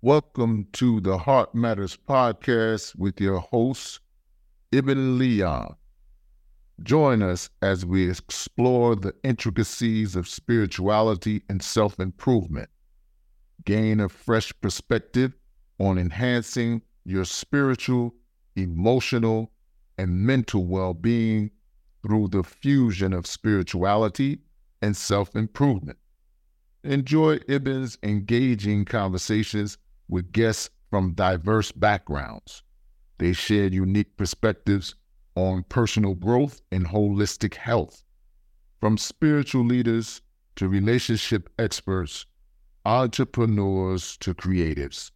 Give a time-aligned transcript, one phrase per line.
[0.00, 3.98] Welcome to the Heart Matters podcast with your host,
[4.70, 5.74] Ibn Leon.
[6.84, 12.70] Join us as we explore the intricacies of spirituality and self improvement.
[13.64, 15.32] Gain a fresh perspective
[15.80, 18.14] on enhancing your spiritual,
[18.54, 19.50] emotional,
[19.98, 21.50] and mental well being
[22.04, 24.38] through the fusion of spirituality
[24.80, 25.98] and self improvement.
[26.84, 29.76] Enjoy Ibn's engaging conversations
[30.08, 32.62] with guests from diverse backgrounds.
[33.18, 34.94] They shared unique perspectives
[35.34, 38.04] on personal growth and holistic health.
[38.80, 40.22] From spiritual leaders
[40.56, 42.26] to relationship experts,
[42.84, 45.10] entrepreneurs to creatives,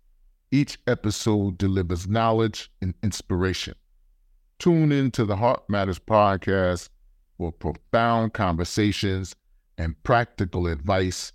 [0.51, 3.75] each episode delivers knowledge and inspiration.
[4.59, 6.89] Tune in to the Heart Matters podcast
[7.39, 9.35] for profound conversations
[9.79, 11.33] and practical advice,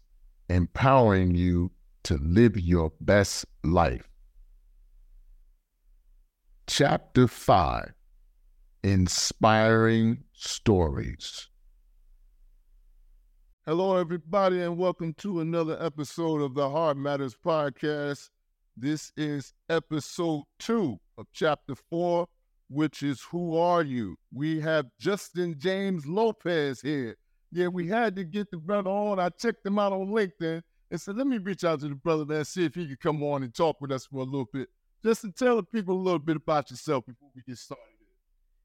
[0.49, 1.71] empowering you
[2.07, 4.07] to live your best life.
[6.65, 7.91] Chapter 5
[8.81, 11.49] Inspiring Stories.
[13.65, 18.29] Hello, everybody, and welcome to another episode of the Heart Matters Podcast.
[18.77, 22.27] This is episode two of chapter four,
[22.69, 24.15] which is Who Are You?
[24.33, 27.17] We have Justin James Lopez here.
[27.51, 29.19] Yeah, we had to get the brother on.
[29.19, 32.25] I checked him out on LinkedIn and said, let me reach out to the brother
[32.25, 34.69] man, see if he could come on and talk with us for a little bit.
[35.03, 37.83] Just to tell the people a little bit about yourself before we get started.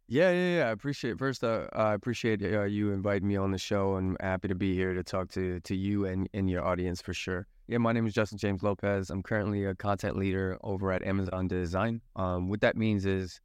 [0.09, 0.69] Yeah, yeah, yeah.
[0.69, 1.45] I appreciate first.
[1.45, 4.93] Uh, I appreciate uh, you inviting me on the show, and happy to be here
[4.93, 7.47] to talk to to you and, and your audience for sure.
[7.69, 9.09] Yeah, my name is Justin James Lopez.
[9.09, 12.01] I'm currently a content leader over at Amazon Design.
[12.17, 13.41] Um, what that means is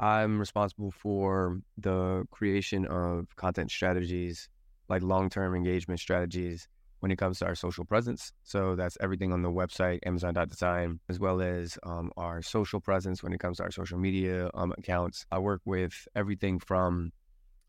[0.00, 4.48] I'm responsible for the creation of content strategies,
[4.88, 6.66] like long term engagement strategies
[7.00, 8.32] when it comes to our social presence.
[8.42, 13.32] So that's everything on the website, Amazon.design, as well as um, our social presence when
[13.32, 15.24] it comes to our social media um, accounts.
[15.30, 17.12] I work with everything from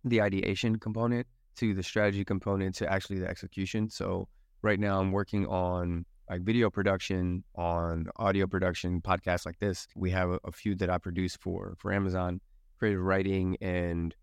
[0.03, 3.89] the ideation component to the strategy component to actually the execution.
[3.89, 4.27] So
[4.61, 9.87] right now I'm working on like video production, on audio production, podcasts like this.
[9.95, 12.39] We have a, a few that I produce for for Amazon,
[12.77, 14.15] creative writing and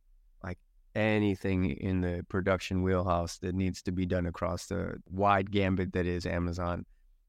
[0.97, 6.07] anything in the production wheelhouse that needs to be done across the wide gambit that
[6.07, 6.85] is Amazon,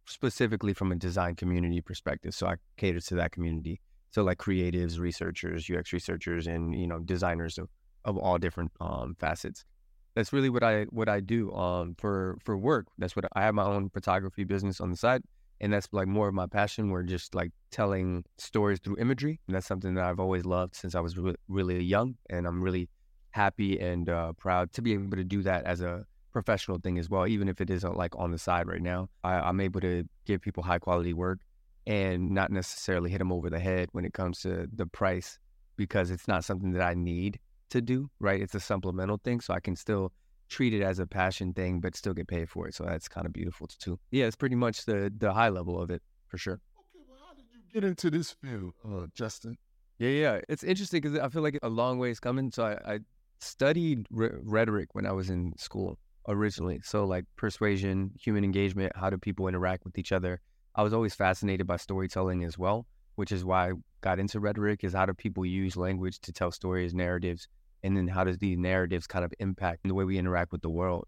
[0.05, 2.33] specifically from a design community perspective.
[2.33, 3.81] So I cater to that community.
[4.11, 7.69] So like creatives, researchers, UX researchers, and you know designers of,
[8.06, 9.66] of all different um, facets.
[10.16, 12.88] That's really what I what I do um, for for work.
[12.97, 15.22] That's what I have my own photography business on the side,
[15.59, 16.89] and that's like more of my passion.
[16.89, 20.95] We're just like telling stories through imagery, and that's something that I've always loved since
[20.95, 22.89] I was re- really young, and I'm really
[23.37, 27.09] happy and uh, proud to be able to do that as a professional thing as
[27.09, 29.09] well, even if it isn't like on the side right now.
[29.23, 31.39] I, am able to give people high quality work
[31.85, 35.39] and not necessarily hit them over the head when it comes to the price
[35.77, 37.39] because it's not something that I need
[37.69, 38.41] to do, right?
[38.41, 39.39] It's a supplemental thing.
[39.39, 40.11] So I can still
[40.49, 42.73] treat it as a passion thing, but still get paid for it.
[42.73, 43.99] So that's kind of beautiful too.
[44.11, 46.59] Yeah, it's pretty much the the high level of it for sure.
[46.81, 49.57] Okay, well, how did you get into this field, uh, Justin?
[49.99, 52.51] Yeah, yeah, it's interesting because I feel like a long ways coming.
[52.51, 52.99] So I, I
[53.39, 56.79] studied rhetoric when I was in school originally.
[56.83, 60.41] So, like persuasion, human engagement, how do people interact with each other?
[60.75, 64.83] I was always fascinated by storytelling as well, which is why I got into rhetoric
[64.83, 67.47] is how do people use language to tell stories, narratives,
[67.83, 70.69] and then how does these narratives kind of impact the way we interact with the
[70.69, 71.07] world?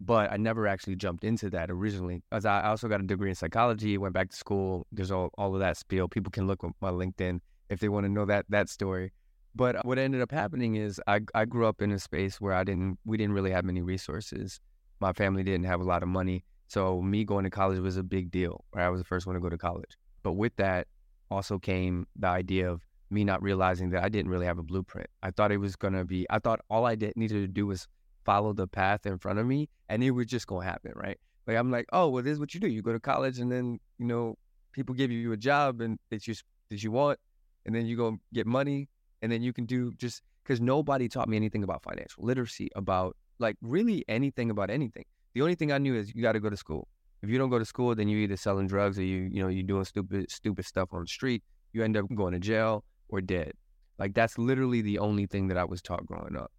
[0.00, 2.22] But I never actually jumped into that originally.
[2.32, 4.86] As I also got a degree in psychology, went back to school.
[4.90, 6.08] There's all, all of that spiel.
[6.08, 9.12] People can look at my LinkedIn if they want to know that that story.
[9.54, 12.54] But uh, what ended up happening is I, I grew up in a space where
[12.54, 14.60] I didn't we didn't really have many resources.
[15.00, 16.44] My family didn't have a lot of money.
[16.68, 18.64] So me going to college was a big deal.
[18.74, 18.84] Right?
[18.84, 19.96] I was the first one to go to college.
[20.22, 20.86] But with that
[21.30, 25.08] also came the idea of me not realizing that I didn't really have a blueprint.
[25.22, 27.88] I thought it was gonna be I thought all I did, needed to do was
[28.24, 31.18] follow the path in front of me and it was just gonna happen, right?
[31.46, 32.68] Like I'm like, oh well this is what you do.
[32.68, 34.36] You go to college and then, you know,
[34.72, 36.34] people give you a job and that you
[36.70, 37.18] that you want
[37.66, 38.88] and then you go get money
[39.22, 43.16] and then you can do just because nobody taught me anything about financial literacy, about
[43.38, 45.04] like really anything about anything.
[45.34, 46.88] The only thing I knew is you got to go to school.
[47.22, 49.48] If you don't go to school, then you're either selling drugs or you, you know,
[49.48, 51.42] you're doing stupid, stupid stuff on the street.
[51.72, 53.52] You end up going to jail or dead.
[53.98, 56.50] Like that's literally the only thing that I was taught growing up.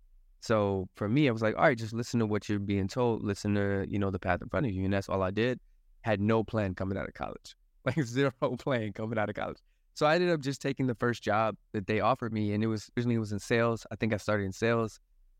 [0.41, 3.23] So for me, I was like, all right, just listen to what you're being told.
[3.23, 4.85] Listen to, you know, the path in front of you.
[4.85, 5.59] And that's all I did.
[6.01, 7.55] Had no plan coming out of college.
[7.83, 9.57] Like zero plan coming out of college.
[9.93, 12.67] So I ended up just taking the first job that they offered me, and it
[12.67, 13.85] was originally it was in sales.
[13.91, 14.99] I think I started in sales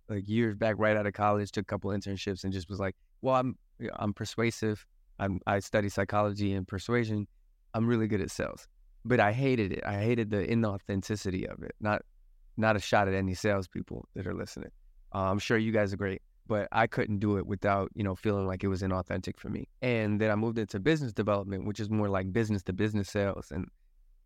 [0.09, 1.51] like years back, right out of college.
[1.51, 3.57] Took a couple internships, and just was like, well, I'm
[3.95, 4.85] I'm persuasive.
[5.19, 7.27] I'm I study psychology and persuasion.
[7.73, 8.67] I'm really good at sales.
[9.05, 9.83] But I hated it.
[9.85, 11.73] I hated the inauthenticity of it.
[11.79, 12.01] Not
[12.57, 14.69] not a shot at any salespeople that are listening.
[15.13, 18.15] Uh, I'm sure you guys are great, but I couldn't do it without you know
[18.15, 19.67] feeling like it was inauthentic for me.
[19.81, 23.51] And then I moved into business development, which is more like business to business sales,
[23.51, 23.67] and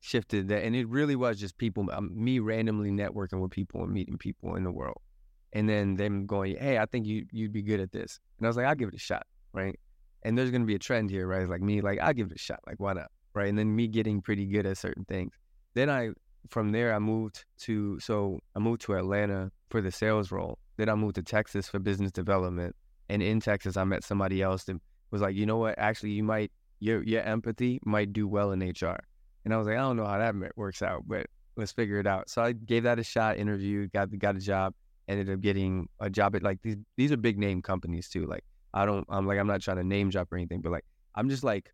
[0.06, 0.64] shifted that.
[0.64, 4.56] And it really was just people, um, me randomly networking with people and meeting people
[4.56, 5.02] in the world,
[5.54, 8.50] and then them going, "Hey, I think you you'd be good at this," and I
[8.50, 9.78] was like, "I'll give it a shot," right?
[10.24, 11.42] And there's gonna be a trend here, right?
[11.42, 13.50] It's like me, like I'll give it a shot, like why not, right?
[13.50, 15.34] And then me getting pretty good at certain things.
[15.74, 16.12] Then I
[16.50, 20.60] from there I moved to so I moved to Atlanta for the sales role.
[20.78, 22.76] Then I moved to Texas for business development.
[23.10, 24.78] And in Texas I met somebody else that
[25.12, 28.62] was like, you know what, actually you might your your empathy might do well in
[28.62, 29.00] HR.
[29.46, 32.08] And I was like, I don't know how that works out, but let's figure it
[32.08, 32.30] out.
[32.30, 34.74] So I gave that a shot, interviewed, got got a job,
[35.08, 38.26] ended up getting a job at like these these are big name companies too.
[38.26, 38.44] Like
[38.74, 41.30] I don't I'm like I'm not trying to name drop or anything, but like I'm
[41.30, 41.72] just like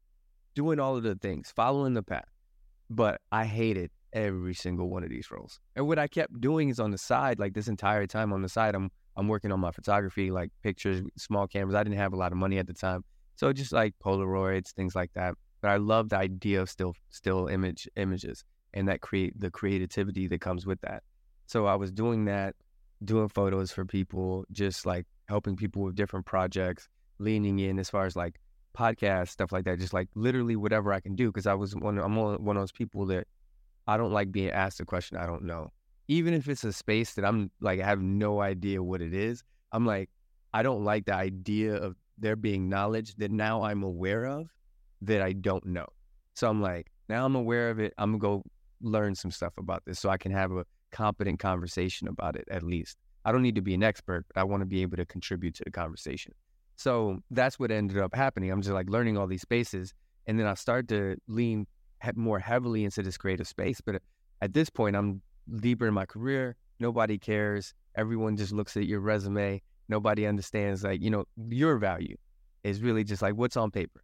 [0.54, 2.28] doing all of the things, following the path.
[2.90, 5.60] But I hated every single one of these roles.
[5.78, 8.50] And what I kept doing is on the side, like this entire time on the
[8.50, 11.76] side, I'm I'm working on my photography, like pictures, small cameras.
[11.76, 13.04] I didn't have a lot of money at the time,
[13.36, 15.36] so just like Polaroids, things like that.
[15.62, 18.44] But I love the idea of still still image images
[18.74, 21.04] and that create the creativity that comes with that.
[21.46, 22.56] So I was doing that,
[23.04, 26.88] doing photos for people, just like helping people with different projects,
[27.20, 28.40] leaning in as far as like
[28.78, 31.28] podcasts, stuff like that, just like literally whatever I can do.
[31.28, 33.28] Because I was one, I'm one of those people that
[33.88, 35.72] I don't like being asked a question I don't know.
[36.08, 39.44] Even if it's a space that I'm like, I have no idea what it is,
[39.72, 40.10] I'm like,
[40.54, 44.48] I don't like the idea of there being knowledge that now I'm aware of
[45.02, 45.88] that I don't know.
[46.36, 47.94] So I'm like, now I'm aware of it.
[47.98, 48.50] I'm going to go
[48.90, 52.64] learn some stuff about this so I can have a competent conversation about it at
[52.64, 52.98] least.
[53.26, 55.56] I don't need to be an expert, but I want to be able to contribute
[55.56, 56.34] to the conversation.
[56.76, 58.52] So that's what ended up happening.
[58.52, 59.94] I'm just like learning all these spaces.
[60.26, 61.68] And then I start to lean
[62.16, 63.82] more heavily into this creative space.
[63.82, 64.02] But
[64.42, 65.22] at this point, I'm
[65.58, 66.56] deeper in my career.
[66.80, 67.74] Nobody cares.
[67.96, 69.62] Everyone just looks at your resume.
[69.90, 72.16] Nobody understands like you know your value
[72.64, 74.02] is really just like what's on paper.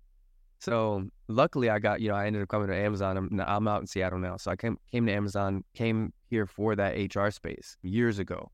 [0.59, 3.17] So luckily, I got you know I ended up coming to Amazon.
[3.17, 6.75] I'm, I'm out in Seattle now, so I came came to Amazon, came here for
[6.75, 8.51] that HR space years ago,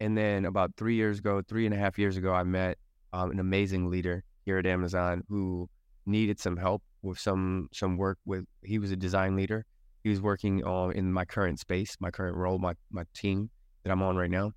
[0.00, 2.78] and then about three years ago, three and a half years ago, I met
[3.12, 5.68] um, an amazing leader here at Amazon who
[6.06, 8.44] needed some help with some some work with.
[8.64, 9.64] He was a design leader.
[10.02, 13.50] He was working on in my current space, my current role, my my team
[13.84, 14.52] that I'm on right now.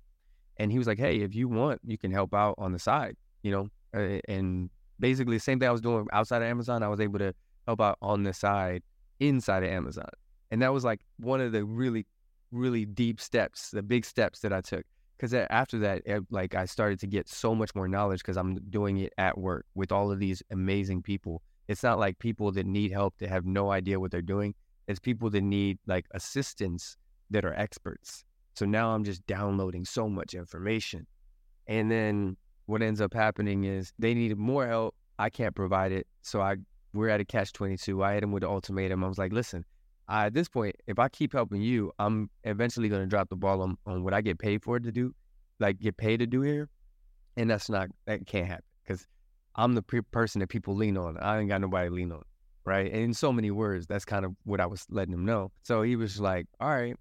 [0.56, 3.16] And he was like, "Hey, if you want, you can help out on the side,
[3.42, 3.68] you know."
[4.28, 7.34] And basically, the same thing I was doing outside of Amazon, I was able to
[7.66, 8.82] help out on the side
[9.20, 10.08] inside of Amazon.
[10.50, 12.06] And that was like one of the really,
[12.52, 14.84] really deep steps, the big steps that I took.
[15.16, 18.56] Because after that, it, like I started to get so much more knowledge because I'm
[18.70, 22.66] doing it at work with all of these amazing people it's not like people that
[22.66, 24.54] need help that have no idea what they're doing.
[24.86, 26.96] It's people that need like assistance
[27.30, 28.24] that are experts.
[28.54, 31.06] So now I'm just downloading so much information.
[31.66, 32.36] And then
[32.66, 34.94] what ends up happening is they need more help.
[35.18, 36.06] I can't provide it.
[36.22, 36.56] So I
[36.96, 38.02] we're at a catch 22.
[38.02, 39.04] I hit him with the ultimatum.
[39.04, 39.64] I was like, listen,
[40.08, 43.36] I, at this point, if I keep helping you, I'm eventually going to drop the
[43.36, 45.14] ball on, on what I get paid for to do,
[45.60, 46.68] like get paid to do here.
[47.36, 49.06] And that's not, that can't happen because
[49.56, 51.18] I'm the pe- person that people lean on.
[51.18, 52.22] I ain't got nobody to lean on.
[52.64, 52.90] Right.
[52.90, 55.52] And in so many words, that's kind of what I was letting him know.
[55.62, 56.96] So he was like, all right,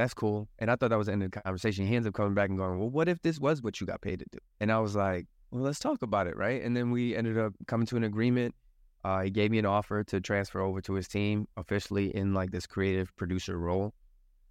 [0.00, 0.48] that's cool.
[0.58, 1.86] And I thought that was the end of the conversation.
[1.86, 4.00] He ends up coming back and going, well, what if this was what you got
[4.00, 4.38] paid to do?
[4.60, 6.36] And I was like, well, let's talk about it.
[6.36, 6.62] Right.
[6.62, 8.54] And then we ended up coming to an agreement.
[9.04, 12.50] Uh, he gave me an offer to transfer over to his team officially in like
[12.50, 13.94] this creative producer role.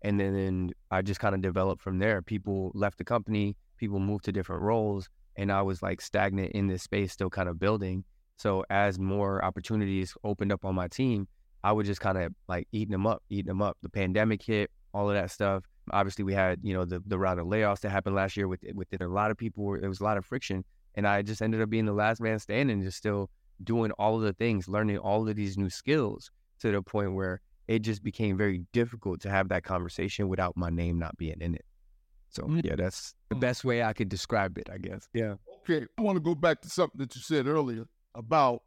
[0.01, 2.21] And then, then I just kind of developed from there.
[2.21, 6.67] People left the company, people moved to different roles and I was like stagnant in
[6.67, 8.03] this space, still kind of building.
[8.37, 11.27] So as more opportunities opened up on my team,
[11.63, 13.77] I would just kind of like eating them up, eating them up.
[13.81, 15.63] The pandemic hit, all of that stuff.
[15.91, 18.61] Obviously, we had you know the the round of layoffs that happened last year with
[18.73, 19.77] within a lot of people.
[19.79, 20.63] There was a lot of friction,
[20.95, 23.29] and I just ended up being the last man standing, just still
[23.63, 27.41] doing all of the things, learning all of these new skills to the point where
[27.67, 31.55] it just became very difficult to have that conversation without my name not being in
[31.55, 31.65] it.
[32.29, 32.63] So mm.
[32.63, 33.39] yeah, that's the mm.
[33.39, 35.07] best way I could describe it, I guess.
[35.13, 35.35] Yeah.
[35.61, 35.85] Okay.
[35.97, 38.63] I want to go back to something that you said earlier about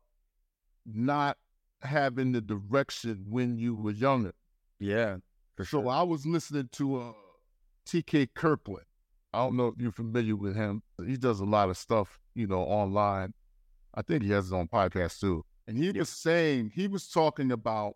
[0.87, 1.39] not
[1.81, 4.33] having the direction when you were younger.
[4.79, 5.17] Yeah.
[5.57, 5.83] For sure.
[5.83, 7.13] So I was listening to uh,
[7.87, 8.87] TK Kirkland.
[9.35, 10.83] I don't know if you're familiar with him.
[11.07, 13.33] He does a lot of stuff, you know, online.
[13.95, 15.45] I think he has his own podcast too.
[15.67, 17.95] And he was saying, he was talking about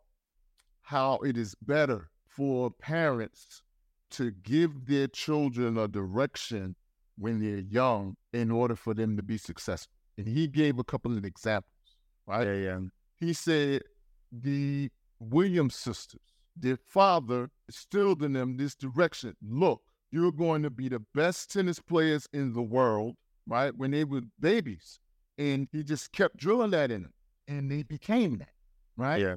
[0.82, 3.62] how it is better for parents
[4.10, 6.76] to give their children a direction
[7.18, 9.92] when they're young in order for them to be successful.
[10.16, 11.72] And he gave a couple of examples,
[12.26, 12.46] right?
[12.46, 12.78] Yeah, yeah.
[13.16, 13.82] He said
[14.30, 16.20] the Williams sisters.
[16.56, 19.36] Their father instilled in them this direction.
[19.42, 23.76] Look, you're going to be the best tennis players in the world, right?
[23.76, 24.98] When they were babies.
[25.38, 27.12] And he just kept drilling that in them.
[27.46, 28.54] And they became that,
[28.96, 29.20] right?
[29.20, 29.36] Yeah.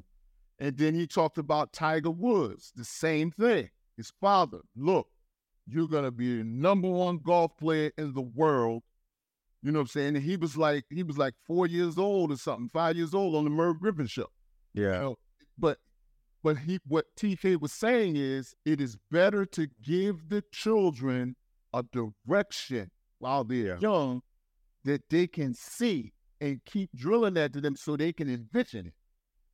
[0.58, 3.70] And then he talked about Tiger Woods, the same thing.
[3.96, 5.08] His father, look,
[5.66, 8.82] you're gonna be the number one golf player in the world.
[9.62, 10.16] You know what I'm saying?
[10.16, 13.36] And he was like, he was like four years old or something, five years old
[13.36, 14.28] on the Merv Griffin show.
[14.72, 14.94] Yeah.
[14.94, 15.18] You know,
[15.58, 15.78] but
[16.42, 21.36] but he what TK was saying is it is better to give the children
[21.72, 24.22] a direction while they're young
[24.84, 28.94] that they can see and keep drilling that to them so they can envision it.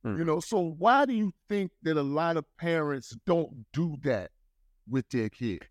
[0.07, 0.17] Mm.
[0.17, 4.31] You know, so why do you think that a lot of parents don't do that
[4.89, 5.65] with their kids?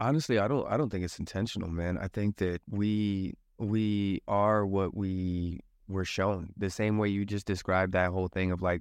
[0.00, 1.98] Honestly, I don't I don't think it's intentional, man.
[1.98, 6.52] I think that we we are what we were shown.
[6.56, 8.80] The same way you just described that whole thing of like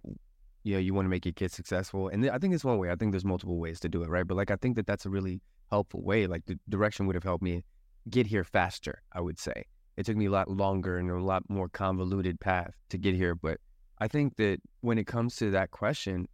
[0.64, 2.10] you know, you want to make your kids successful.
[2.10, 2.92] And I think it's one way.
[2.92, 4.28] I think there's multiple ways to do it, right?
[4.28, 6.28] But like I think that that's a really helpful way.
[6.28, 7.64] Like the direction would have helped me
[8.10, 9.66] get here faster, I would say.
[9.98, 13.36] It took me a lot longer and a lot more convoluted path to get here,
[13.36, 13.58] but
[14.00, 16.28] I think that when it comes to that question,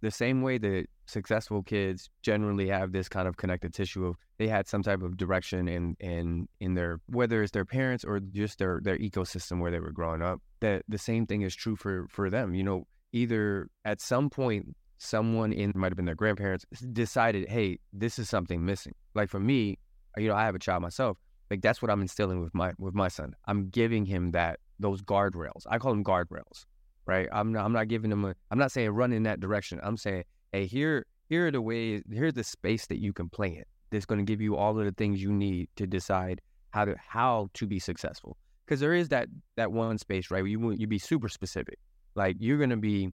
[0.00, 4.48] the same way that successful kids generally have this kind of connective tissue of they
[4.48, 8.58] had some type of direction in in in their whether it's their parents or just
[8.58, 12.06] their their ecosystem where they were growing up that the same thing is true for
[12.08, 16.64] for them you know either at some point someone in might have been their grandparents
[16.92, 18.94] decided hey this is something missing.
[19.14, 19.78] Like for me
[20.16, 21.18] uh, you know i have a child myself
[21.50, 23.34] like that's what i'm instilling with my with my son.
[23.46, 25.64] I'm giving him that those guardrails.
[25.68, 26.64] I call them guardrails
[27.06, 27.28] right?
[27.32, 29.80] I'm not i'm not giving him a i'm not saying run in that direction.
[29.82, 33.48] I'm saying hey here here are the ways here's the space that you can play
[33.48, 36.40] in that's going to give you all of the things you need to decide
[36.70, 38.36] how to how to be successful.
[38.64, 40.42] Because there is that that one space right?
[40.42, 41.78] Where you you be super specific
[42.14, 43.10] like you're going to be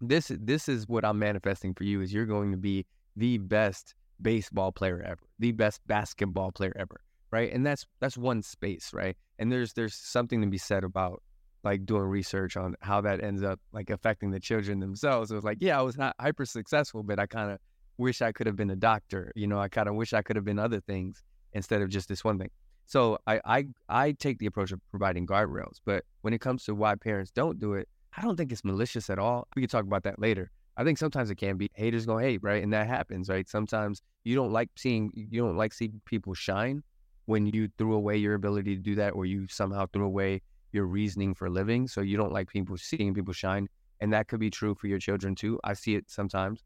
[0.00, 3.94] this this is what I'm manifesting for you is you're going to be the best
[4.22, 7.52] baseball player ever, the best basketball player ever, right?
[7.52, 9.16] And that's that's one space, right?
[9.38, 11.22] And there's there's something to be said about
[11.62, 15.30] like doing research on how that ends up like affecting the children themselves.
[15.30, 17.58] It was like, yeah, I was not hyper successful, but I kind of
[17.98, 19.30] wish I could have been a doctor.
[19.34, 22.08] You know, I kind of wish I could have been other things instead of just
[22.08, 22.50] this one thing.
[22.86, 26.74] So I, I I take the approach of providing guardrails, but when it comes to
[26.74, 29.46] why parents don't do it, I don't think it's malicious at all.
[29.54, 30.50] We can talk about that later.
[30.76, 32.62] I think sometimes it can be haters gonna hate, right?
[32.62, 33.48] And that happens, right?
[33.48, 36.82] Sometimes you don't like seeing you don't like seeing people shine
[37.26, 40.40] when you threw away your ability to do that, or you somehow threw away
[40.72, 41.86] your reasoning for living.
[41.86, 43.68] So you don't like people seeing people shine,
[44.00, 45.60] and that could be true for your children too.
[45.64, 46.64] I see it sometimes,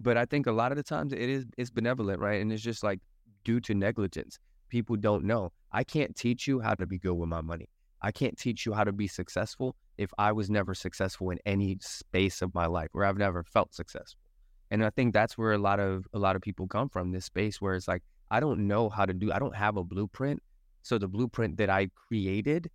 [0.00, 2.40] but I think a lot of the times it is it's benevolent, right?
[2.40, 3.00] And it's just like
[3.44, 4.38] due to negligence.
[4.68, 5.52] People don't know.
[5.72, 7.68] I can't teach you how to be good with my money.
[8.02, 11.78] I can't teach you how to be successful if I was never successful in any
[11.80, 14.20] space of my life where I've never felt successful.
[14.70, 17.26] And I think that's where a lot of a lot of people come from this
[17.26, 20.42] space where it's like I don't know how to do I don't have a blueprint.
[20.82, 22.70] So the blueprint that I created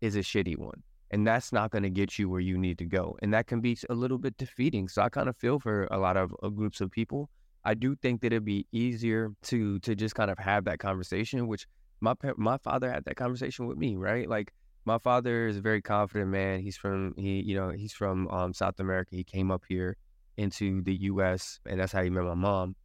[0.00, 0.82] is a shitty one.
[1.10, 3.16] And that's not going to get you where you need to go.
[3.20, 4.88] And that can be a little bit defeating.
[4.88, 7.28] So I kind of feel for a lot of uh, groups of people.
[7.64, 11.48] I do think that it'd be easier to to just kind of have that conversation,
[11.48, 11.66] which
[12.00, 14.28] my my father had that conversation with me, right?
[14.28, 14.52] Like
[14.84, 16.60] my father is a very confident man.
[16.60, 19.14] He's from he you know he's from um, South America.
[19.14, 19.96] He came up here
[20.36, 21.60] into the U.S.
[21.66, 22.76] and that's how he met my mom.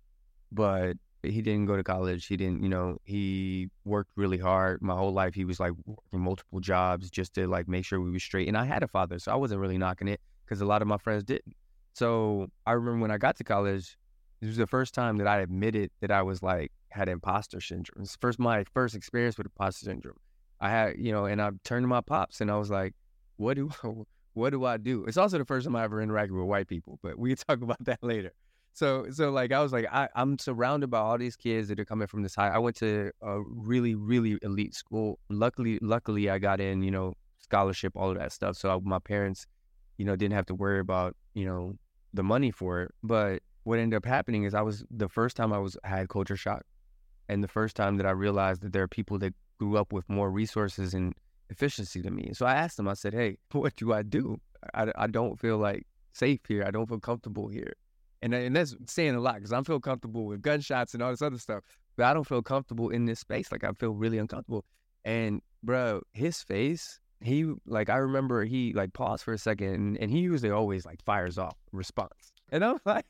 [0.52, 2.28] But he didn't go to college.
[2.28, 4.82] He didn't you know he worked really hard.
[4.82, 8.12] My whole life he was like working multiple jobs just to like make sure we
[8.12, 8.48] were straight.
[8.48, 10.88] And I had a father, so I wasn't really knocking it because a lot of
[10.88, 11.56] my friends didn't.
[11.94, 13.98] So I remember when I got to college,
[14.42, 18.04] this was the first time that I admitted that I was like had imposter syndrome.
[18.04, 20.18] It's first my first experience with imposter syndrome.
[20.60, 22.94] I had, you know, and I turned to my pops and I was like,
[23.38, 23.70] what do
[24.34, 25.06] what do I do?
[25.06, 27.62] It's also the first time I ever interacted with white people, but we can talk
[27.62, 28.32] about that later.
[28.74, 31.86] So so like I was like, I, I'm surrounded by all these kids that are
[31.86, 32.50] coming from this high.
[32.50, 35.20] I went to a really, really elite school.
[35.30, 38.58] Luckily, luckily I got in, you know, scholarship, all of that stuff.
[38.58, 39.48] So I, my parents,
[39.98, 41.76] you know, didn't have to worry about, you know,
[42.14, 42.92] the money for it.
[43.02, 46.38] But what ended up happening is I was the first time I was had culture
[46.38, 46.64] shock.
[47.28, 50.08] And the first time that I realized that there are people that grew up with
[50.10, 51.14] more resources and
[51.50, 52.32] efficiency than me.
[52.34, 54.40] So I asked him, I said, hey, what do I do?
[54.74, 56.64] I, I don't feel like safe here.
[56.66, 57.74] I don't feel comfortable here.
[58.22, 61.22] And, and that's saying a lot because I feel comfortable with gunshots and all this
[61.22, 61.64] other stuff,
[61.96, 63.52] but I don't feel comfortable in this space.
[63.52, 64.66] Like I feel really uncomfortable.
[65.04, 69.98] And bro, his face, he like I remember he like paused for a second and,
[69.98, 72.34] and he usually always like fires off response.
[72.52, 73.06] And I'm like,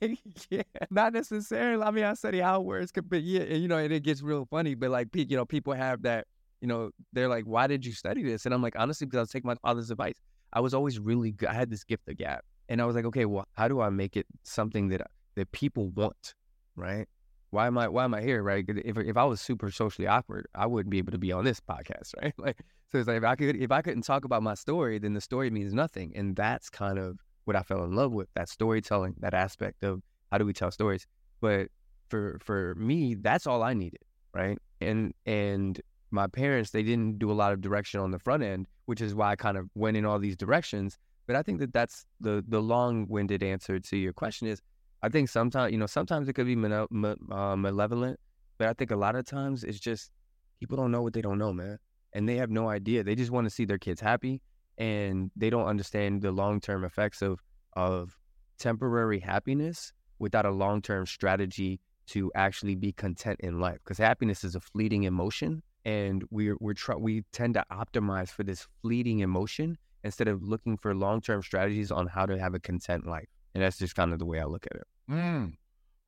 [0.50, 1.84] yeah, not necessarily.
[1.84, 4.46] I mean, I study how words but yeah, and, you know, and it gets real
[4.50, 4.76] funny.
[4.76, 6.28] But like, you know, people have that
[6.62, 8.46] you know, they're like, why did you study this?
[8.46, 10.16] And I'm like, honestly, because I was taking my father's advice.
[10.54, 11.50] I was always really good.
[11.50, 12.42] I had this gift of gab.
[12.70, 15.02] And I was like, okay, well, how do I make it something that
[15.36, 16.34] that people want,
[16.76, 17.08] right?
[17.52, 18.66] Why am I why am I here, right?
[18.68, 21.60] If if I was super socially awkward, I wouldn't be able to be on this
[21.60, 22.34] podcast, right?
[22.38, 22.58] Like,
[22.92, 25.22] so it's like if I could if I couldn't talk about my story, then the
[25.22, 29.16] story means nothing, and that's kind of what I fell in love with that storytelling,
[29.20, 31.06] that aspect of how do we tell stories.
[31.42, 31.68] But
[32.10, 34.02] for for me, that's all I needed,
[34.34, 34.58] right?
[34.82, 35.80] And and
[36.12, 39.16] my parents, they didn't do a lot of direction on the front end, which is
[39.16, 40.98] why I kind of went in all these directions.
[41.28, 44.62] But I think that that's the the long winded answer to your question is
[45.02, 46.88] I think sometimes, you know, sometimes it could be male,
[47.32, 48.20] uh, malevolent,
[48.58, 50.12] but I think a lot of times it's just
[50.60, 51.78] people don't know what they don't know, man.
[52.14, 53.04] And they have no idea.
[53.04, 54.42] They just want to see their kids happy
[54.78, 57.40] and they don't understand the long term effects of
[57.74, 58.18] of
[58.58, 63.80] temporary happiness without a long term strategy to actually be content in life.
[63.84, 68.44] Because happiness is a fleeting emotion, and we're we're try, we tend to optimize for
[68.44, 72.60] this fleeting emotion instead of looking for long term strategies on how to have a
[72.60, 73.28] content life.
[73.54, 74.88] And that's just kind of the way I look at it.
[75.10, 75.54] Mm.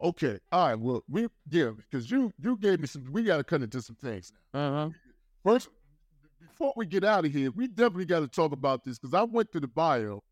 [0.02, 0.38] Okay.
[0.52, 0.76] All right.
[0.76, 3.06] Well, we yeah, because you you gave me some.
[3.12, 4.32] We got to cut into some things.
[4.54, 4.90] Uh-huh.
[5.44, 5.70] First,
[6.40, 9.24] before we get out of here, we definitely got to talk about this because I
[9.24, 10.24] went to the bio,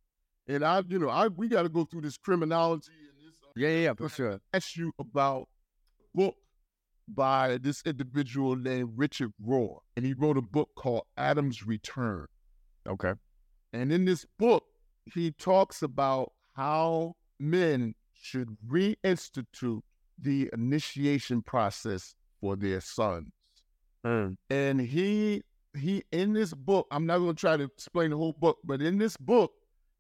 [0.48, 3.36] and I, you know, I we got to go through this criminology and this.
[3.44, 4.40] Uh, yeah, yeah, yeah, for sure.
[4.54, 5.48] Ask you about
[6.14, 6.36] book
[7.08, 12.28] by this individual named Richard Rohr, and he wrote a book called Adam's Return.
[12.88, 13.14] Okay.
[13.74, 14.64] And in this book,
[15.14, 19.82] he talks about how men should reinstitute
[20.18, 23.32] the initiation process for their sons.
[24.06, 24.38] Mm.
[24.50, 25.44] And he
[25.78, 28.82] he in this book, I'm not going to try to explain the whole book, but
[28.82, 29.52] in this book,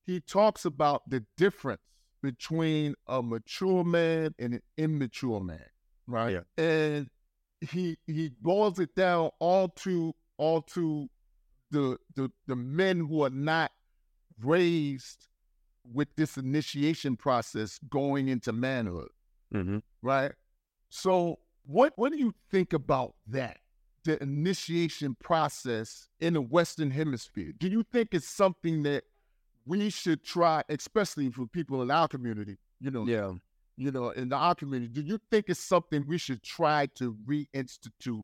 [0.06, 1.82] he talks about the difference
[2.22, 5.66] between a mature man and an immature man,
[6.08, 6.34] right?
[6.34, 6.64] Yeah.
[6.64, 7.10] And
[7.62, 11.10] he he boils it down all to all to
[11.72, 13.72] the the the men who are not
[14.42, 15.28] raised
[15.94, 19.10] with this initiation process going into manhood,
[19.54, 19.80] mm-hmm.
[20.02, 20.32] right?
[20.90, 23.60] So, what what do you think about that?
[24.04, 27.54] The initiation process in the Western Hemisphere.
[27.58, 29.04] Do you think it's something that
[29.66, 32.58] we should try, especially for people in our community?
[32.80, 33.34] You know, yeah,
[33.78, 34.92] you know, in our community.
[34.92, 38.22] Do you think it's something we should try to reinstitute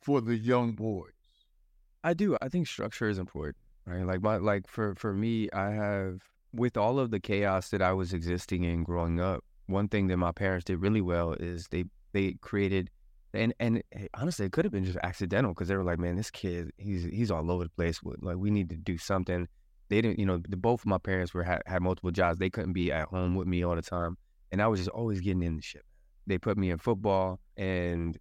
[0.00, 1.12] for the young boys?
[2.04, 2.36] I do.
[2.42, 3.56] I think structure is important,
[3.86, 4.04] right?
[4.04, 7.92] Like my like for for me, I have with all of the chaos that I
[7.92, 11.84] was existing in growing up, one thing that my parents did really well is they
[12.12, 12.90] they created
[13.34, 16.16] and and eh, honestly, it could have been just accidental because they were like, "Man,
[16.16, 18.00] this kid, he's he's all over the place.
[18.02, 19.48] Like, we need to do something."
[19.88, 22.38] They didn't, you know, the, both of my parents were had, had multiple jobs.
[22.38, 24.16] They couldn't be at home with me all the time,
[24.52, 25.82] and I was just always getting in the shit.
[26.26, 28.16] They put me in football, and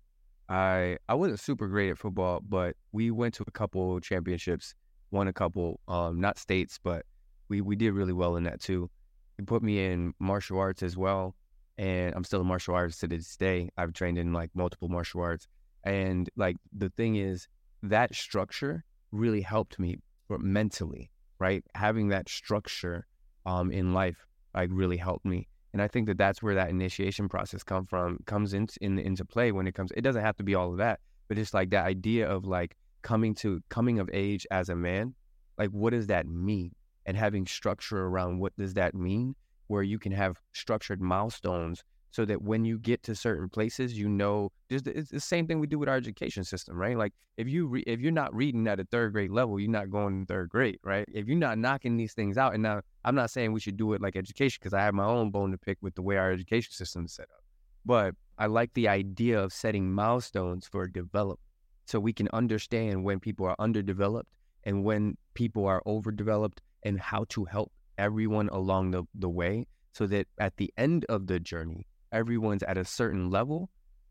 [0.49, 4.73] I I wasn't super great at football, but we went to a couple championships,
[5.11, 7.05] won a couple, um, not states, but
[7.49, 8.89] we we did really well in that too.
[9.37, 11.35] They put me in martial arts as well,
[11.77, 13.69] and I'm still a martial artist to this day.
[13.77, 15.47] I've trained in like multiple martial arts,
[15.83, 17.47] and like the thing is
[17.83, 19.97] that structure really helped me
[20.29, 21.63] mentally, right?
[21.75, 23.05] Having that structure
[23.45, 25.47] um, in life like really helped me.
[25.73, 29.23] And I think that that's where that initiation process come from comes in, in, into
[29.23, 29.91] play when it comes.
[29.95, 32.75] It doesn't have to be all of that, but it's like that idea of like
[33.03, 35.13] coming to coming of age as a man.
[35.57, 36.71] Like, what does that mean?
[37.05, 39.35] and having structure around what does that mean,
[39.67, 44.09] where you can have structured milestones so that when you get to certain places, you
[44.09, 46.97] know, it's the same thing we do with our education system, right?
[46.97, 49.89] Like if you re- if you're not reading at a third grade level, you're not
[49.89, 51.05] going third grade, right?
[51.13, 53.93] If you're not knocking these things out, and now I'm not saying we should do
[53.93, 56.31] it like education because I have my own bone to pick with the way our
[56.31, 57.43] education system is set up,
[57.85, 61.39] but I like the idea of setting milestones for development
[61.85, 64.29] so we can understand when people are underdeveloped
[64.63, 70.07] and when people are overdeveloped and how to help everyone along the, the way so
[70.07, 73.69] that at the end of the journey, everyone's at a certain level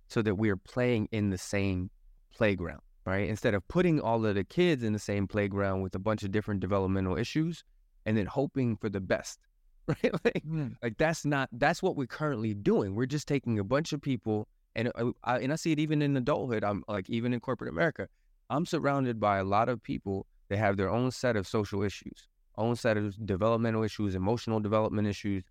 [0.09, 1.91] so that we are playing in the same
[2.35, 3.29] playground, right?
[3.29, 6.31] Instead of putting all of the kids in the same playground with a bunch of
[6.31, 7.65] different developmental issues
[8.07, 9.39] and then hoping for the best,
[9.87, 10.13] right?
[10.25, 10.75] like, mm.
[10.83, 12.95] like that's not, that's what we're currently doing.
[12.95, 16.01] We're just taking a bunch of people and uh, I, and I see it even
[16.01, 16.63] in adulthood.
[16.63, 18.09] I'm like, even in corporate America,
[18.51, 22.29] I'm surrounded by a lot of people that have their own set of social issues
[22.61, 25.43] own set of developmental issues, emotional development issues,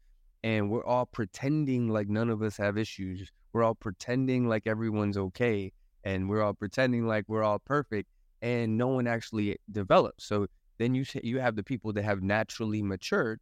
[0.44, 3.32] and we're all pretending like none of us have issues.
[3.54, 5.72] We're all pretending like everyone's okay,
[6.04, 8.10] and we're all pretending like we're all perfect,
[8.42, 10.26] and no one actually develops.
[10.26, 10.48] So
[10.78, 13.40] then you you have the people that have naturally matured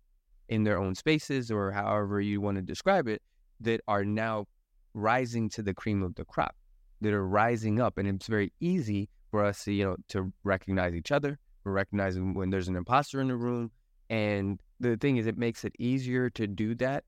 [0.50, 3.22] in their own spaces, or however you want to describe it,
[3.62, 4.46] that are now
[4.94, 6.56] rising to the cream of the crop,
[7.02, 10.96] that are rising up, and it's very easy for us to you know to recognize
[10.96, 13.72] each other, we're recognizing when there's an imposter in the room.
[14.10, 17.04] And the thing is, it makes it easier to do that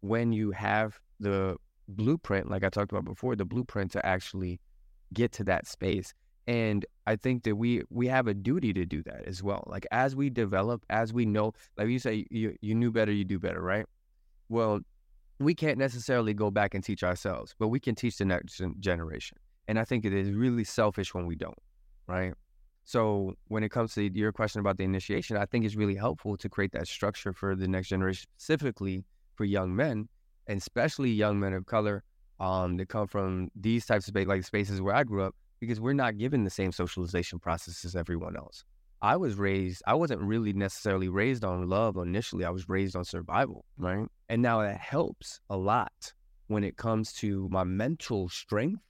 [0.00, 1.56] when you have the
[1.88, 4.60] blueprint, like I talked about before, the blueprint to actually
[5.12, 6.12] get to that space.
[6.46, 9.64] And I think that we we have a duty to do that as well.
[9.66, 13.24] Like as we develop, as we know, like you say, you you knew better, you
[13.24, 13.86] do better, right?
[14.50, 14.80] Well,
[15.38, 19.38] we can't necessarily go back and teach ourselves, but we can teach the next generation.
[19.68, 21.58] And I think it is really selfish when we don't,
[22.06, 22.34] right?
[22.84, 26.36] So when it comes to your question about the initiation, I think it's really helpful
[26.36, 29.04] to create that structure for the next generation, specifically
[29.36, 30.08] for young men,
[30.46, 32.04] and especially young men of color
[32.40, 35.80] um, that come from these types of space, like spaces where I grew up, because
[35.80, 38.64] we're not given the same socialization process as everyone else.
[39.00, 42.44] I was raised, I wasn't really necessarily raised on love initially.
[42.44, 44.06] I was raised on survival, right?
[44.28, 46.12] And now that helps a lot
[46.48, 48.80] when it comes to my mental strength,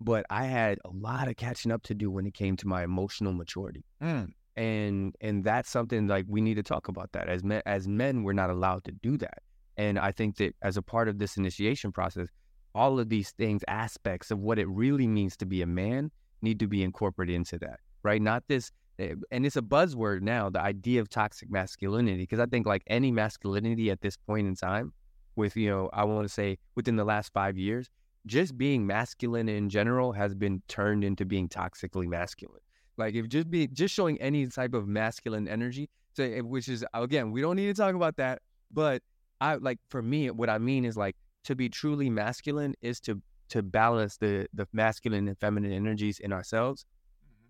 [0.00, 2.82] but I had a lot of catching up to do when it came to my
[2.82, 3.84] emotional maturity.
[4.02, 4.32] Mm.
[4.56, 7.28] And and that's something like we need to talk about that.
[7.28, 9.38] As men as men, we're not allowed to do that.
[9.76, 12.28] And I think that as a part of this initiation process,
[12.74, 16.10] all of these things, aspects of what it really means to be a man,
[16.42, 18.20] need to be incorporated into that, right?
[18.20, 22.46] Not this, eh, and it's a buzzword now, the idea of toxic masculinity, because I
[22.46, 24.92] think like any masculinity at this point in time,
[25.36, 27.88] with, you know, I want to say within the last five years,
[28.26, 32.60] just being masculine in general has been turned into being toxically masculine.
[32.96, 36.84] Like if just be just showing any type of masculine energy, so eh, which is
[36.92, 39.02] again, we don't need to talk about that, but
[39.40, 43.20] I like for me, what I mean is like to be truly masculine is to
[43.48, 46.84] to balance the the masculine and feminine energies in ourselves.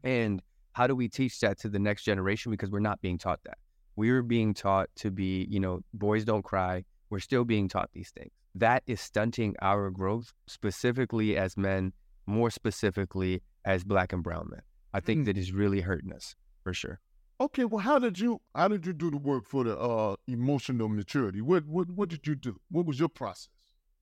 [0.04, 0.08] Mm-hmm.
[0.08, 2.50] And how do we teach that to the next generation?
[2.50, 3.58] Because we're not being taught that.
[3.96, 6.84] We're being taught to be, you know, boys don't cry.
[7.10, 8.30] We're still being taught these things.
[8.54, 11.92] That is stunting our growth, specifically as men,
[12.26, 14.62] more specifically as black and brown men.
[14.92, 15.24] I think mm.
[15.26, 17.00] that is really hurting us for sure.
[17.40, 20.88] Okay, well, how did you how did you do the work for the uh, emotional
[20.88, 21.40] maturity?
[21.40, 22.60] What what what did you do?
[22.70, 23.48] What was your process?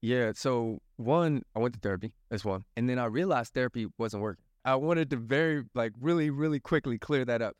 [0.01, 0.31] Yeah.
[0.35, 4.43] So one, I went to therapy as one, and then I realized therapy wasn't working.
[4.65, 7.55] I wanted to very like really really quickly clear that up.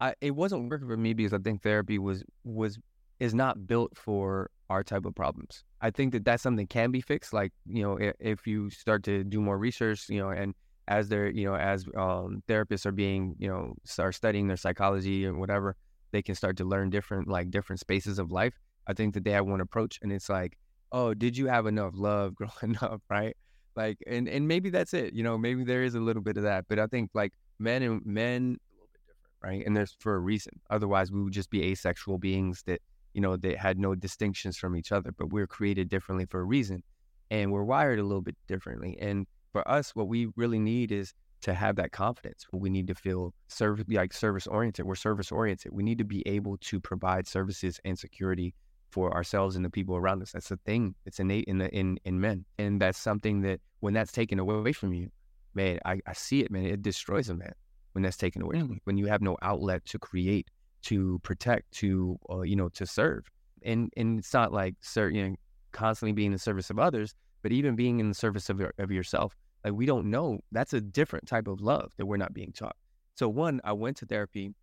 [0.00, 2.78] I it wasn't working for me because I think therapy was was
[3.20, 5.64] is not built for our type of problems.
[5.82, 7.32] I think that that's something can be fixed.
[7.32, 10.54] Like you know, if, if you start to do more research, you know, and
[10.88, 15.26] as they're you know as um, therapists are being you know start studying their psychology
[15.26, 15.76] and whatever,
[16.12, 18.54] they can start to learn different like different spaces of life.
[18.86, 20.56] I think that they have one approach, and it's like
[20.92, 23.36] oh, did you have enough love growing up, right?
[23.76, 25.14] Like, and and maybe that's it.
[25.14, 27.82] You know, maybe there is a little bit of that, but I think like men
[27.82, 29.66] and men a little bit different, right?
[29.66, 30.60] And there's for a reason.
[30.70, 32.80] Otherwise, we would just be asexual beings that
[33.14, 35.12] you know that had no distinctions from each other.
[35.12, 36.82] But we're created differently for a reason,
[37.30, 38.98] and we're wired a little bit differently.
[39.00, 42.46] And for us, what we really need is to have that confidence.
[42.52, 44.84] We need to feel service, like service oriented.
[44.84, 45.72] We're service oriented.
[45.72, 48.54] We need to be able to provide services and security
[48.90, 50.32] for ourselves and the people around us.
[50.32, 50.94] That's a thing.
[51.06, 54.72] It's innate in the in in men, and that's something that when that's taken away
[54.72, 55.10] from you,
[55.54, 56.66] man, I, I see it, man.
[56.66, 57.54] It destroys a man
[57.92, 58.74] when that's taken away from mm.
[58.74, 58.80] you.
[58.84, 60.48] When you have no outlet to create,
[60.82, 63.24] to protect, to uh, you know, to serve,
[63.62, 65.36] and and it's not like sir, you know,
[65.72, 68.72] constantly being in the service of others, but even being in the service of your,
[68.78, 69.34] of yourself.
[69.64, 70.40] Like we don't know.
[70.52, 72.76] That's a different type of love that we're not being taught.
[73.14, 74.54] So one, I went to therapy,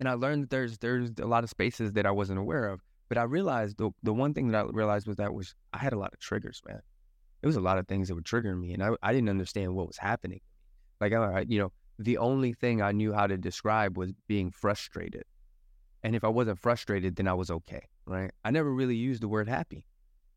[0.00, 2.80] and I learned that there's there's a lot of spaces that I wasn't aware of
[3.08, 5.92] but I realized the the one thing that I realized was that was I had
[5.92, 6.80] a lot of triggers, man.
[7.42, 9.74] It was a lot of things that were triggering me, and I, I didn't understand
[9.74, 10.40] what was happening.
[11.00, 15.24] Like I, you know, the only thing I knew how to describe was being frustrated.
[16.04, 18.30] And if I wasn't frustrated, then I was okay, right?
[18.44, 19.86] I never really used the word happy.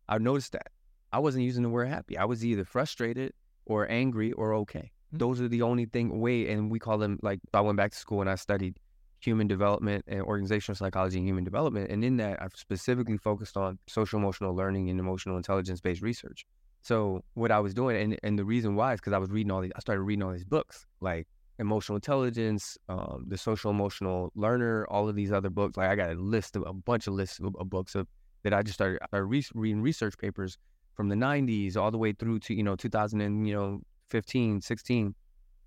[0.08, 0.70] I noticed that
[1.12, 2.18] I wasn't using the word happy.
[2.18, 3.34] I was either frustrated
[3.66, 4.92] or angry or okay.
[5.10, 5.18] Mm-hmm.
[5.18, 7.98] Those are the only thing way, and we call them like I went back to
[7.98, 8.80] school and I studied
[9.20, 11.92] human development and organizational psychology and human development.
[11.92, 16.46] And in that, I've specifically focused on social emotional learning and emotional intelligence based research.
[16.82, 19.52] So what I was doing, and, and the reason why is because I was reading
[19.52, 21.28] all these, I started reading all these books like
[21.60, 25.78] emotional intelligence, um, the social emotional learner, all of these other books.
[25.78, 28.08] Like I got a list of a bunch of lists of, of books of
[28.44, 30.58] that I just started, I re- reading research papers
[30.96, 34.62] from the 90s all the way through to, you know, 2000 and, you know, 15,
[34.62, 35.16] 16.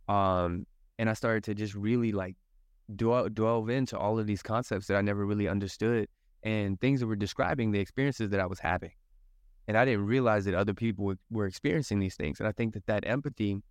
[0.08, 0.66] Um,
[0.98, 2.36] and I started to just really like
[2.96, 6.08] delve, delve into all of these concepts that I never really understood
[6.42, 8.92] and things that were describing the experiences that I was having.
[9.68, 12.40] And I didn't realize that other people were experiencing these things.
[12.40, 13.62] And I think that that empathy,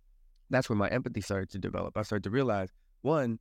[0.50, 1.96] that's when my empathy started to develop.
[1.96, 2.70] I started to realize,
[3.02, 3.38] one,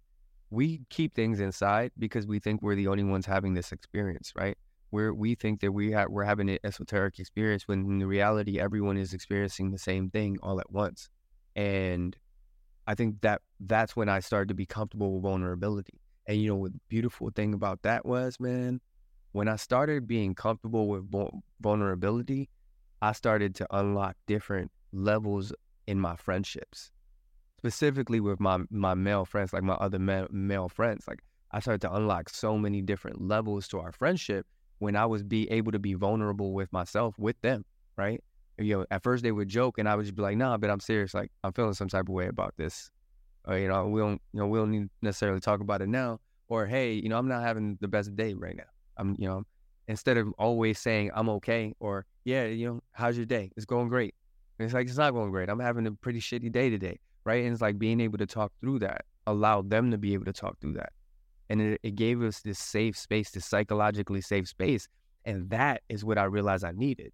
[0.50, 4.58] we keep things inside because we think we're the only ones having this experience, right?
[4.90, 9.14] Where we think that we we're having an esoteric experience when in reality everyone is
[9.14, 11.10] experiencing the same thing all at once.
[11.56, 12.16] And
[12.88, 16.02] I think that that's when I started to be comfortable with vulnerability.
[16.26, 18.82] And you know the beautiful thing about that was, man,
[19.32, 21.12] when I started being comfortable with
[21.62, 22.50] vulnerability,
[23.02, 25.54] I started to unlock different levels
[25.86, 26.92] in my friendships,
[27.60, 31.08] specifically with my my male friends, like my other ma- male friends.
[31.08, 31.20] Like
[31.52, 34.46] I started to unlock so many different levels to our friendship
[34.80, 37.66] when I was be able to be vulnerable with myself with them,
[37.98, 38.24] right?
[38.58, 40.70] You know, at first they would joke, and I would just be like, "Nah, but
[40.70, 41.14] I'm serious.
[41.14, 42.90] Like I'm feeling some type of way about this.
[43.46, 46.20] Or, you know, we don't, you know, we don't need necessarily talk about it now.
[46.48, 48.72] Or hey, you know, I'm not having the best day right now.
[48.98, 49.44] I'm, you know,
[49.88, 53.52] instead of always saying I'm okay or yeah, you know, how's your day?
[53.58, 54.14] It's going great.
[54.58, 55.50] And it's like it's not going great.
[55.50, 57.44] I'm having a pretty shitty day today, right?
[57.44, 60.34] And it's like being able to talk through that, allow them to be able to
[60.34, 60.94] talk through that,
[61.50, 64.88] and it, it gave us this safe space, this psychologically safe space,
[65.26, 67.12] and that is what I realized I needed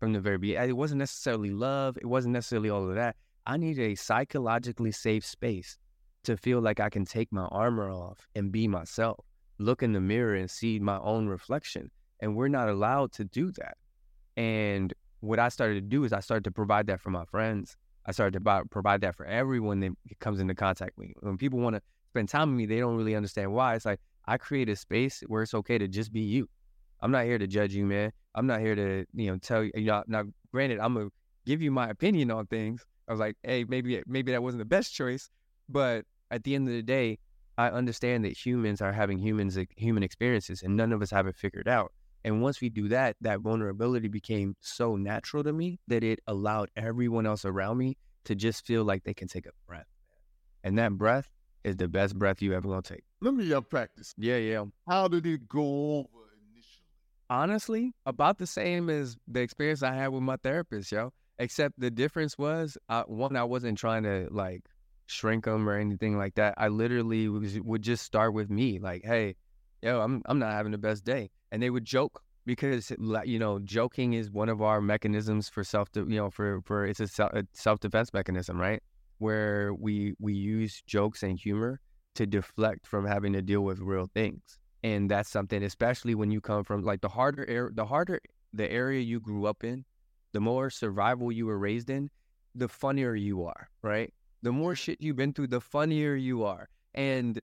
[0.00, 0.70] from the very beginning.
[0.70, 1.96] It wasn't necessarily love.
[1.96, 3.16] It wasn't necessarily all of that.
[3.46, 5.78] I needed a psychologically safe space
[6.24, 9.24] to feel like I can take my armor off and be myself,
[9.58, 13.52] look in the mirror and see my own reflection and we're not allowed to do
[13.52, 13.76] that.
[14.36, 17.76] And what I started to do is I started to provide that for my friends.
[18.06, 21.14] I started to provide that for everyone that comes into contact with me.
[21.20, 23.74] When people want to spend time with me, they don't really understand why.
[23.74, 26.48] It's like I create a space where it's okay to just be you.
[27.00, 28.12] I'm not here to judge you, man.
[28.34, 29.72] I'm not here to, you know, tell you.
[29.74, 31.08] you know, now, granted, I'm gonna
[31.46, 32.84] give you my opinion on things.
[33.08, 35.28] I was like, hey, maybe maybe that wasn't the best choice,
[35.68, 37.18] but at the end of the day,
[37.56, 41.36] I understand that humans are having humans human experiences, and none of us have it
[41.36, 41.92] figured out.
[42.24, 46.70] And once we do that, that vulnerability became so natural to me that it allowed
[46.74, 49.86] everyone else around me to just feel like they can take a breath.
[50.62, 51.28] And that breath
[51.64, 53.04] is the best breath you ever gonna take.
[53.20, 54.14] Let me unpack this.
[54.16, 54.64] Yeah, yeah.
[54.88, 56.84] How did it go over initially?
[57.28, 61.12] Honestly, about the same as the experience I had with my therapist, yo.
[61.38, 64.62] Except the difference was, uh, one, I wasn't trying to like
[65.06, 66.54] shrink them or anything like that.
[66.56, 69.34] I literally was, would just start with me, like, "Hey,
[69.84, 72.90] yo, I'm I'm not having the best day," and they would joke because
[73.24, 77.00] you know joking is one of our mechanisms for self you know for for it's
[77.00, 77.08] a
[77.52, 78.82] self defense mechanism right?
[79.18, 81.80] Where we we use jokes and humor
[82.14, 84.58] to deflect from having to deal with real things.
[84.82, 88.20] And that's something especially when you come from like the harder air the harder
[88.52, 89.84] the area you grew up in
[90.32, 92.10] the more survival you were raised in
[92.54, 94.12] the funnier you are right?
[94.42, 96.68] The more shit you've been through the funnier you are.
[96.94, 97.40] And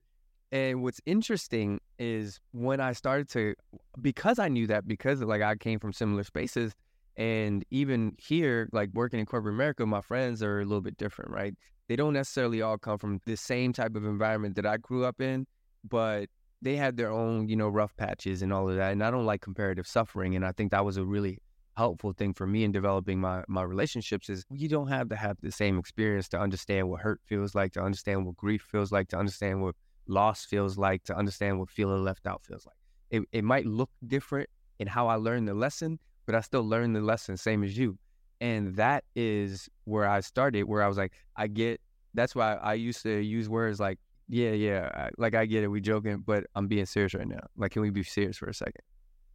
[0.52, 3.54] and what's interesting is when I started to,
[4.00, 6.74] because I knew that, because like I came from similar spaces,
[7.16, 11.30] and even here, like working in corporate America, my friends are a little bit different,
[11.30, 11.54] right?
[11.88, 15.20] They don't necessarily all come from the same type of environment that I grew up
[15.20, 15.46] in,
[15.88, 16.28] but
[16.60, 18.92] they had their own, you know, rough patches and all of that.
[18.92, 20.36] And I don't like comparative suffering.
[20.36, 21.38] And I think that was a really
[21.76, 25.38] helpful thing for me in developing my my relationships is you don't have to have
[25.40, 29.08] the same experience to understand what hurt feels like, to understand what grief feels like,
[29.08, 29.74] to understand what
[30.06, 32.76] loss feels like, to understand what feeling left out feels like.
[33.10, 36.96] It, it might look different in how I learned the lesson, but I still learned
[36.96, 37.98] the lesson same as you.
[38.40, 41.80] And that is where I started, where I was like, I get,
[42.14, 45.68] that's why I used to use words like, yeah, yeah, I, like I get it,
[45.68, 47.46] we joking, but I'm being serious right now.
[47.56, 48.82] Like, can we be serious for a second?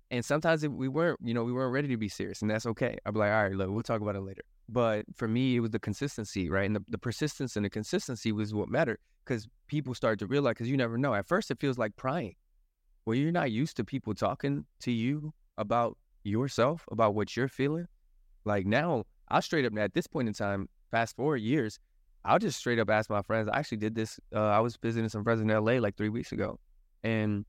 [0.10, 2.98] And sometimes we weren't, you know, we weren't ready to be serious, and that's okay.
[3.06, 4.42] I'd be like, all right, look, we'll talk about it later.
[4.70, 6.66] But for me, it was the consistency, right?
[6.66, 10.52] And the, the persistence and the consistency was what mattered because people start to realize,
[10.52, 11.14] because you never know.
[11.14, 12.36] At first, it feels like prying.
[13.06, 17.88] Well, you're not used to people talking to you about yourself, about what you're feeling.
[18.46, 21.80] Like now, I straight up, at this point in time, fast forward years,
[22.26, 23.50] I'll just straight up ask my friends.
[23.52, 24.20] I actually did this.
[24.36, 26.60] Uh, I was visiting some friends in LA like three weeks ago.
[27.04, 27.46] And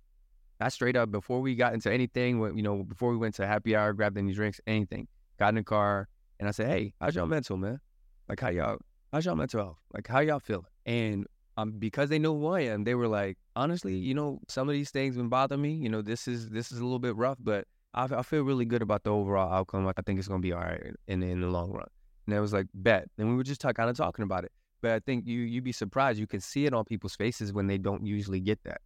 [0.60, 3.74] I straight up, before we got into anything, you know, before we went to happy
[3.74, 7.26] hour, grabbed any drinks, anything, got in the car, and I said, "Hey, how's y'all
[7.26, 7.80] mental, man?
[8.28, 8.78] Like how y'all,
[9.12, 9.78] how's y'all mental health?
[9.94, 11.26] Like how y'all feeling?" And
[11.58, 14.74] um, because they know who I am, they were like, "Honestly, you know, some of
[14.74, 15.72] these things been bothering me.
[15.72, 18.64] You know, this is this is a little bit rough, but I, I feel really
[18.64, 19.84] good about the overall outcome.
[19.84, 21.88] Like I think it's gonna be all right in in the long run."
[22.26, 24.52] And I was like, "Bet." And we were just kind of talking about it.
[24.82, 26.20] But I think you you'd be surprised.
[26.20, 28.80] You can see it on people's faces when they don't usually get that,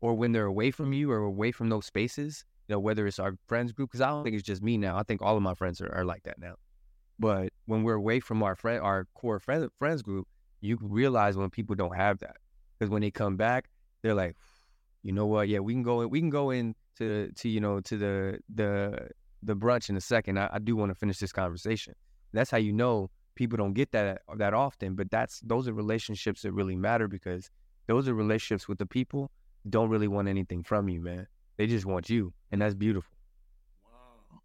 [0.00, 2.44] or when they're away from you or away from those spaces.
[2.66, 4.98] You know, whether it's our friends group, because I don't think it's just me now.
[4.98, 6.56] I think all of my friends are, are like that now.
[7.20, 10.26] But when we're away from our friend, our core friend, friends group,
[10.60, 12.36] you realize when people don't have that.
[12.78, 13.68] Because when they come back,
[14.02, 14.36] they're like,
[15.02, 15.48] you know what?
[15.48, 16.02] Yeah, we can go.
[16.02, 19.08] In, we can go in to to you know to the the
[19.42, 20.38] the brunch in a second.
[20.38, 21.94] I, I do want to finish this conversation.
[22.32, 24.94] That's how you know people don't get that that often.
[24.94, 27.50] But that's those are relationships that really matter because
[27.86, 29.30] those are relationships with the people
[29.68, 31.26] don't really want anything from you, man.
[31.56, 33.16] They just want you, and that's beautiful.
[33.84, 34.40] Wow.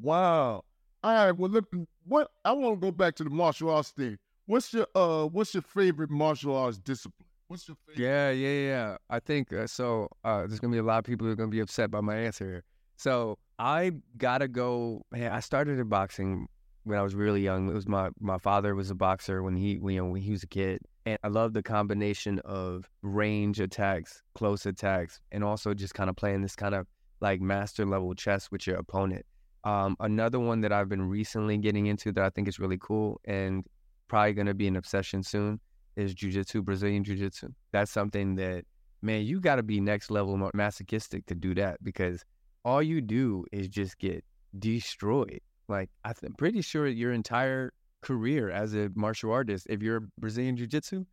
[0.00, 0.64] Wow.
[1.04, 1.32] All right.
[1.32, 1.66] Well, look,
[2.06, 4.18] what I want to go back to the martial arts thing.
[4.46, 7.26] What's your uh What's your favorite martial arts discipline?
[7.48, 8.02] What's your favorite?
[8.02, 8.96] Yeah, yeah, yeah.
[9.10, 10.08] I think uh, so.
[10.24, 12.16] Uh, there's gonna be a lot of people who are gonna be upset by my
[12.16, 12.64] answer here.
[12.96, 15.02] So I gotta go.
[15.10, 16.48] Man, I started in boxing
[16.84, 17.68] when I was really young.
[17.68, 20.42] It was my my father was a boxer when he you know, when he was
[20.42, 25.94] a kid, and I love the combination of range attacks, close attacks, and also just
[25.94, 26.86] kind of playing this kind of
[27.20, 29.24] like master level chess with your opponent.
[29.64, 33.20] Um, another one that I've been recently getting into that I think is really cool
[33.24, 33.64] and
[34.12, 35.58] probably going to be an obsession soon
[35.96, 37.48] is jujitsu, Brazilian jiu-jitsu.
[37.72, 38.66] That's something that,
[39.00, 42.22] man, you got to be next level masochistic to do that because
[42.62, 44.22] all you do is just get
[44.58, 45.40] destroyed.
[45.66, 47.72] Like I'm pretty sure your entire
[48.02, 51.06] career as a martial artist, if you're Brazilian jiu-jitsu,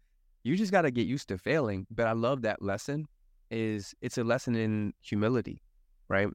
[0.44, 1.88] you just got to get used to failing.
[1.90, 3.06] But I love that lesson.
[3.50, 5.62] Is it's a lesson in humility,
[6.10, 6.28] right?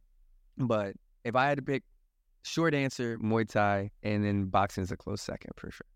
[0.57, 1.83] But if I had to pick
[2.43, 5.94] short answer, Muay Thai, and then boxing is a close second for sure.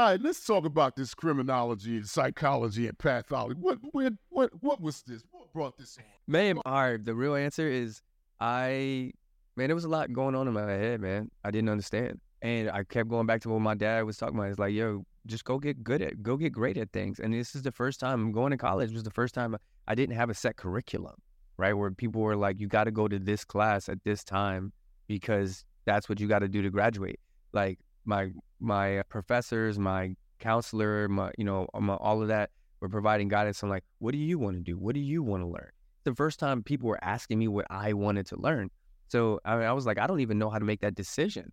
[0.00, 3.60] All right, let's talk about this criminology and psychology and pathology.
[3.60, 5.22] What what what what was this?
[5.30, 6.04] What brought this on?
[6.26, 7.04] Man, all right.
[7.04, 8.00] The real answer is
[8.40, 9.12] I
[9.56, 11.30] man, there was a lot going on in my head, man.
[11.44, 12.18] I didn't understand.
[12.40, 14.48] And I kept going back to what my dad was talking about.
[14.48, 17.20] It's like, yo, just go get good at, go get great at things.
[17.20, 19.54] And this is the first time going to college was the first time
[19.86, 21.16] I didn't have a set curriculum,
[21.58, 21.74] right?
[21.74, 24.72] Where people were like, you got to go to this class at this time
[25.08, 27.20] because that's what you got to do to graduate.
[27.52, 32.88] Like my my uh, professors, my counselor, my you know, my, all of that were
[32.88, 34.78] providing guidance I'm like, what do you want to do?
[34.78, 35.70] What do you want to learn?
[36.04, 38.70] The first time people were asking me what I wanted to learn.
[39.08, 41.52] So I, mean, I was like, I don't even know how to make that decision.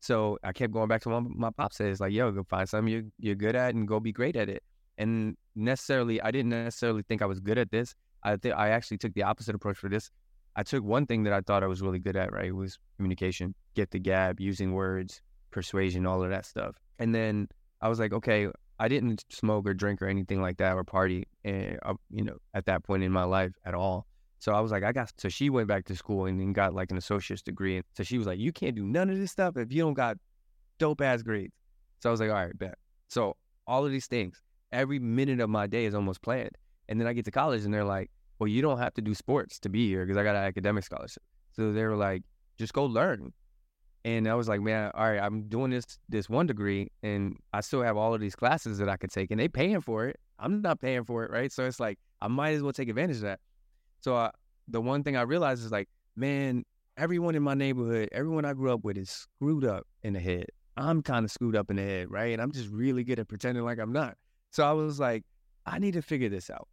[0.00, 2.92] So I kept going back to what my pop says, like, yo, go find something
[2.92, 4.62] you're, you're good at and go be great at it.
[4.98, 7.94] And necessarily, I didn't necessarily think I was good at this.
[8.22, 10.10] I think I actually took the opposite approach for this.
[10.54, 12.46] I took one thing that I thought I was really good at, right?
[12.46, 15.20] It was communication, get the gab, using words,
[15.58, 16.76] persuasion, all of that stuff.
[17.00, 17.48] And then
[17.80, 21.26] I was like, okay, I didn't smoke or drink or anything like that or party,
[21.44, 24.06] and uh, you know, at that point in my life at all.
[24.38, 25.12] So I was like, I got.
[25.16, 27.76] So she went back to school and then got like an associate's degree.
[27.78, 29.94] And so she was like, you can't do none of this stuff if you don't
[29.94, 30.16] got
[30.78, 31.54] dope ass grades.
[32.00, 32.78] So I was like, all right, bet.
[33.08, 34.40] So all of these things,
[34.70, 36.56] every minute of my day is almost planned.
[36.88, 39.12] And then I get to college and they're like, well, you don't have to do
[39.12, 41.24] sports to be here because I got an academic scholarship.
[41.50, 42.22] So they were like,
[42.56, 43.32] just go learn.
[44.04, 47.60] And I was like, man, all right, I'm doing this this one degree, and I
[47.60, 50.16] still have all of these classes that I could take, and they paying for it.
[50.38, 51.50] I'm not paying for it, right?
[51.50, 53.40] So it's like I might as well take advantage of that.
[54.00, 54.30] So I,
[54.68, 56.64] the one thing I realized is like, man,
[56.96, 60.46] everyone in my neighborhood, everyone I grew up with is screwed up in the head.
[60.76, 62.32] I'm kind of screwed up in the head, right?
[62.32, 64.16] And I'm just really good at pretending like I'm not.
[64.50, 65.24] So I was like,
[65.66, 66.68] I need to figure this out.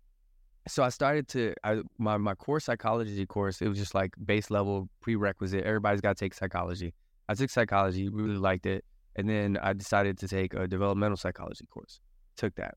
[0.68, 3.62] So I started to I, my my core psychology course.
[3.62, 5.64] It was just like base level prerequisite.
[5.64, 6.94] Everybody's got to take psychology.
[7.28, 8.84] I took psychology, really liked it.
[9.16, 12.00] And then I decided to take a developmental psychology course.
[12.38, 12.76] Took that.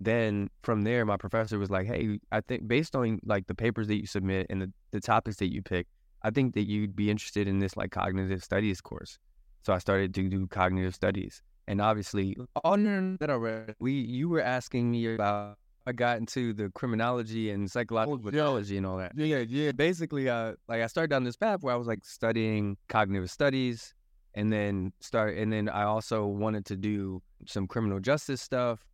[0.00, 3.86] Then from there, my professor was like, Hey, I think based on like the papers
[3.88, 5.86] that you submit and the, the topics that you pick,
[6.22, 9.18] I think that you'd be interested in this like cognitive studies course.
[9.62, 11.42] So I started to do cognitive studies.
[11.68, 16.52] And obviously, on that I read, we you were asking me about I got into
[16.52, 19.12] the criminology and psychological oh, pathology and all that.
[19.16, 19.72] Yeah, yeah.
[19.72, 23.94] Basically, uh, like I started down this path where I was like studying cognitive studies,
[24.34, 28.84] and then start, and then I also wanted to do some criminal justice stuff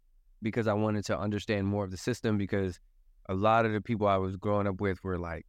[0.42, 2.78] because I wanted to understand more of the system because
[3.28, 5.44] a lot of the people I was growing up with were like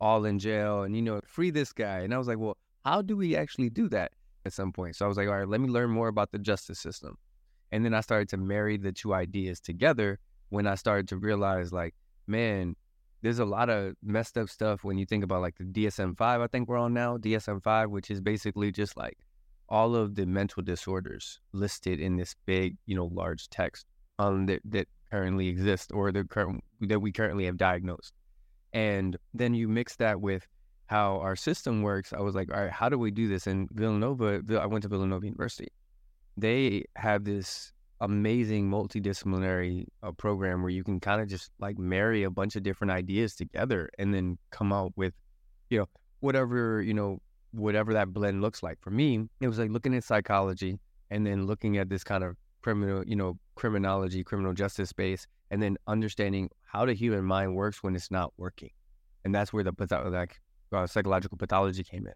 [0.00, 3.00] all in jail and you know free this guy, and I was like, well, how
[3.00, 4.10] do we actually do that
[4.44, 4.96] at some point?
[4.96, 7.16] So I was like, all right, let me learn more about the justice system,
[7.70, 10.18] and then I started to marry the two ideas together
[10.50, 11.94] when I started to realize, like,
[12.26, 12.76] man,
[13.22, 16.40] there's a lot of messed up stuff when you think about like the DSM 5,
[16.40, 19.18] I think we're on now, DSM 5, which is basically just like
[19.68, 23.86] all of the mental disorders listed in this big, you know, large text
[24.18, 28.14] um, that, that currently exist or the current that we currently have diagnosed.
[28.72, 30.46] And then you mix that with
[30.86, 32.12] how our system works.
[32.12, 33.46] I was like, all right, how do we do this?
[33.46, 35.68] And Villanova, I went to Villanova University.
[36.36, 42.22] They have this amazing multidisciplinary uh, program where you can kind of just like marry
[42.22, 45.14] a bunch of different ideas together and then come out with,
[45.68, 45.86] you know,
[46.20, 47.18] whatever, you know,
[47.52, 48.78] whatever that blend looks like.
[48.80, 50.78] For me, it was like looking at psychology
[51.10, 55.62] and then looking at this kind of criminal, you know, criminology, criminal justice space, and
[55.62, 58.70] then understanding how the human mind works when it's not working.
[59.24, 59.74] And that's where the
[60.10, 60.40] like
[60.72, 62.14] uh, psychological pathology came in.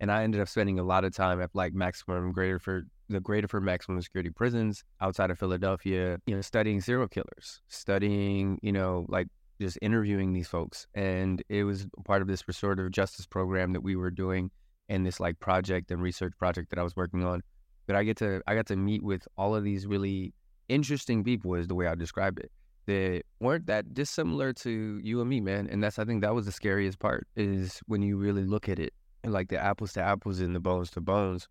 [0.00, 3.62] And I ended up spending a lot of time at like maximum Graterford the Graterford
[3.62, 9.28] maximum security prisons outside of Philadelphia, you know, studying serial killers, studying, you know, like
[9.60, 10.86] just interviewing these folks.
[10.94, 14.50] And it was part of this restorative justice program that we were doing
[14.88, 17.42] and this like project and research project that I was working on.
[17.86, 20.34] But I get to I got to meet with all of these really
[20.68, 22.50] interesting people is the way I describe it.
[22.86, 25.68] that weren't that dissimilar to you and me, man.
[25.70, 28.78] And that's I think that was the scariest part is when you really look at
[28.78, 28.92] it
[29.22, 31.48] and like the apples to apples and the bones to bones.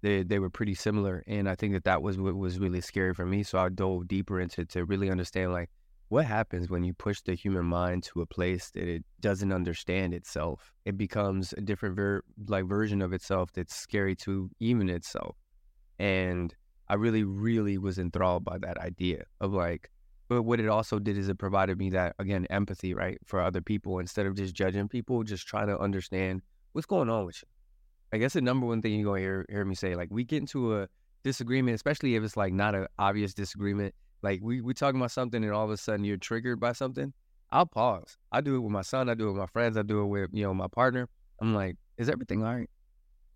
[0.00, 3.14] They they were pretty similar, and I think that that was what was really scary
[3.14, 3.42] for me.
[3.42, 5.70] So I dove deeper into to really understand like
[6.08, 10.14] what happens when you push the human mind to a place that it doesn't understand
[10.14, 10.72] itself.
[10.84, 15.36] It becomes a different ver- like version of itself that's scary to even itself.
[15.98, 16.54] And
[16.88, 19.90] I really, really was enthralled by that idea of like,
[20.28, 23.60] but what it also did is it provided me that again empathy, right, for other
[23.60, 26.42] people instead of just judging people, just trying to understand
[26.72, 27.48] what's going on with you.
[28.12, 30.38] I guess the number one thing you're gonna hear hear me say, like we get
[30.38, 30.88] into a
[31.24, 33.94] disagreement, especially if it's like not an obvious disagreement.
[34.22, 37.12] Like we we talking about something and all of a sudden you're triggered by something.
[37.50, 38.16] I'll pause.
[38.32, 39.08] I do it with my son.
[39.08, 39.76] I do it with my friends.
[39.76, 41.08] I do it with you know my partner.
[41.40, 42.70] I'm like, is everything all right?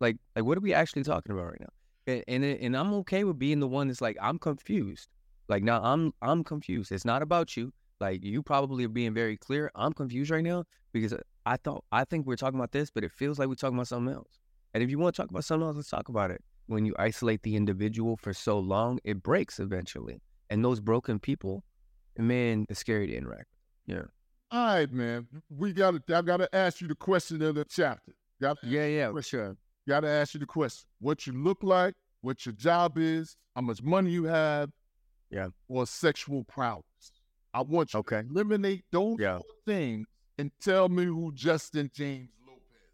[0.00, 1.72] Like like what are we actually talking about right now?
[2.06, 5.08] And and, and I'm okay with being the one that's like I'm confused.
[5.48, 6.92] Like now I'm I'm confused.
[6.92, 7.72] It's not about you.
[8.02, 9.70] Like you probably are being very clear.
[9.76, 13.04] I'm confused right now because uh, I thought I think we're talking about this, but
[13.04, 14.40] it feels like we're talking about something else.
[14.74, 16.42] And if you want to talk about something else, let's talk about it.
[16.66, 20.20] When you isolate the individual for so long, it breaks eventually.
[20.50, 21.62] And those broken people,
[22.18, 23.46] man, it's scary to interact.
[23.86, 24.02] Yeah.
[24.50, 25.28] All right, man.
[25.48, 26.16] We got to.
[26.16, 28.12] I got to ask you the question of the chapter.
[28.40, 29.56] Got yeah, yeah, for sure.
[29.86, 33.62] Got to ask you the question: What you look like, what your job is, how
[33.62, 34.70] much money you have,
[35.30, 37.21] yeah, or sexual prowess.
[37.54, 38.22] I want you okay.
[38.22, 39.40] to eliminate those yeah.
[39.66, 40.06] things
[40.38, 42.90] and tell me who Justin James Lopez is.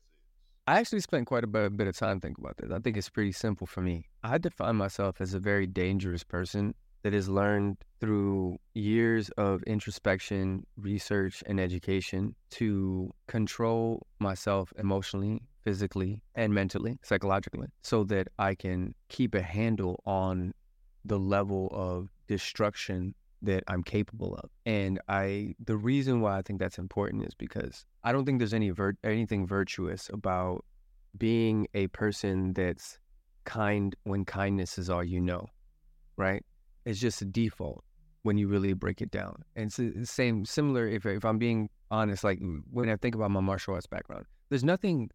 [0.66, 2.70] I actually spent quite a bit, of time thinking about this.
[2.72, 4.06] I think it's pretty simple for me.
[4.24, 10.66] I define myself as a very dangerous person that has learned through years of introspection,
[10.76, 18.94] research, and education to control myself emotionally, physically, and mentally, psychologically, so that I can
[19.08, 20.52] keep a handle on
[21.04, 24.50] the level of destruction that I'm capable of.
[24.66, 28.54] And I the reason why I think that's important is because I don't think there's
[28.54, 30.64] any vir- anything virtuous about
[31.16, 32.98] being a person that's
[33.44, 35.46] kind when kindness is all you know,
[36.16, 36.44] right?
[36.84, 37.84] It's just a default
[38.22, 39.42] when you really break it down.
[39.56, 43.30] And it's the same similar if if I'm being honest like when I think about
[43.30, 45.10] my martial arts background, there's nothing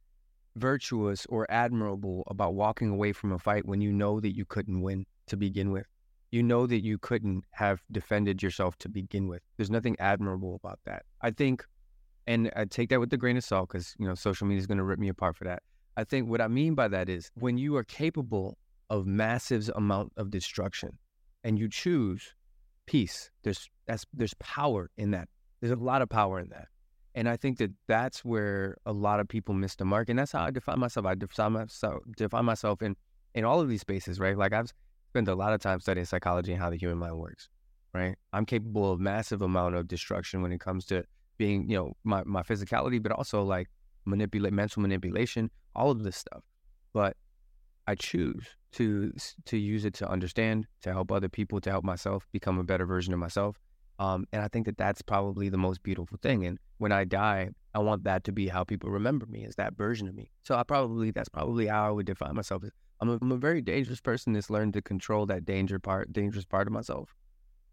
[0.55, 4.81] virtuous or admirable about walking away from a fight when you know that you couldn't
[4.81, 5.87] win to begin with
[6.33, 9.43] you know that you couldn't have defended yourself to begin with.
[9.55, 11.03] There's nothing admirable about that.
[11.21, 11.63] I think,
[12.25, 14.65] and I take that with a grain of salt because, you know, social media is
[14.65, 15.61] going to rip me apart for that.
[15.95, 18.57] I think what I mean by that is when you are capable
[18.89, 20.97] of massive amount of destruction
[21.43, 22.33] and you choose
[22.87, 25.29] peace, there's, that's, there's power in that.
[25.61, 26.67] There's a lot of power in that.
[27.13, 30.09] And I think that that's where a lot of people miss the mark.
[30.09, 31.05] And that's how I define myself.
[31.05, 32.95] I define myself, define myself in,
[33.35, 34.35] in all of these spaces, right?
[34.35, 34.73] Like I've
[35.13, 37.47] spent a lot of time studying psychology and how the human mind works,
[37.93, 38.15] right?
[38.33, 41.03] I'm capable of massive amount of destruction when it comes to
[41.37, 43.67] being, you know, my, my physicality, but also like
[44.05, 46.41] manipulate mental manipulation, all of this stuff.
[46.93, 47.15] But
[47.85, 49.13] I choose to
[49.45, 52.87] to use it to understand, to help other people, to help myself become a better
[52.87, 53.59] version of myself.
[53.99, 56.43] Um, and I think that that's probably the most beautiful thing.
[56.47, 59.77] And when I die, I want that to be how people remember me, as that
[59.77, 60.31] version of me.
[60.41, 62.63] So I probably that's probably how I would define myself
[63.03, 66.45] I'm a, I'm a very dangerous person that's learned to control that danger part, dangerous
[66.45, 67.13] part of myself,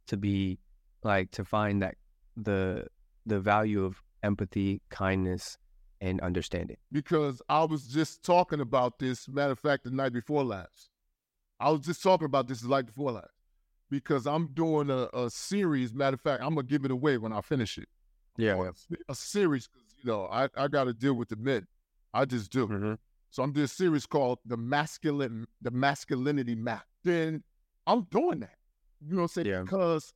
[0.08, 0.58] to be
[1.04, 1.94] like to find that
[2.36, 2.86] the
[3.26, 5.56] the value of empathy, kindness,
[6.00, 6.78] and understanding.
[6.90, 9.28] Because I was just talking about this.
[9.28, 10.90] Matter of fact, the night before last,
[11.60, 13.30] I was just talking about this the night before last.
[13.88, 15.94] Because I'm doing a, a series.
[15.94, 17.88] Matter of fact, I'm gonna give it away when I finish it.
[18.36, 21.68] Yeah, a, a series because you know I I got to deal with the men.
[22.12, 22.66] I just do.
[22.66, 22.94] Mm-hmm.
[23.30, 26.84] So I'm doing a series called the masculine, the masculinity map.
[27.04, 27.42] Then
[27.86, 28.56] I'm doing that.
[29.06, 29.46] You know what I'm saying?
[29.46, 29.62] Yeah.
[29.62, 30.12] Because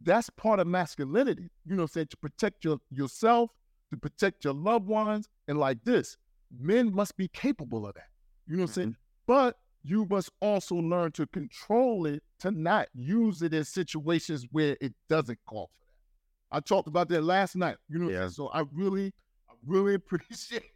[0.00, 1.50] that's part of masculinity.
[1.66, 2.06] You know what I'm saying?
[2.08, 3.50] To protect your yourself,
[3.90, 6.16] to protect your loved ones, and like this,
[6.56, 8.08] men must be capable of that.
[8.46, 8.88] You know what I'm saying?
[8.88, 8.96] Mm-hmm.
[9.26, 14.76] But you must also learn to control it, to not use it in situations where
[14.80, 16.56] it doesn't call for that.
[16.56, 17.76] I talked about that last night.
[17.88, 18.28] You know, yeah.
[18.28, 19.12] so I really,
[19.48, 20.71] I really appreciate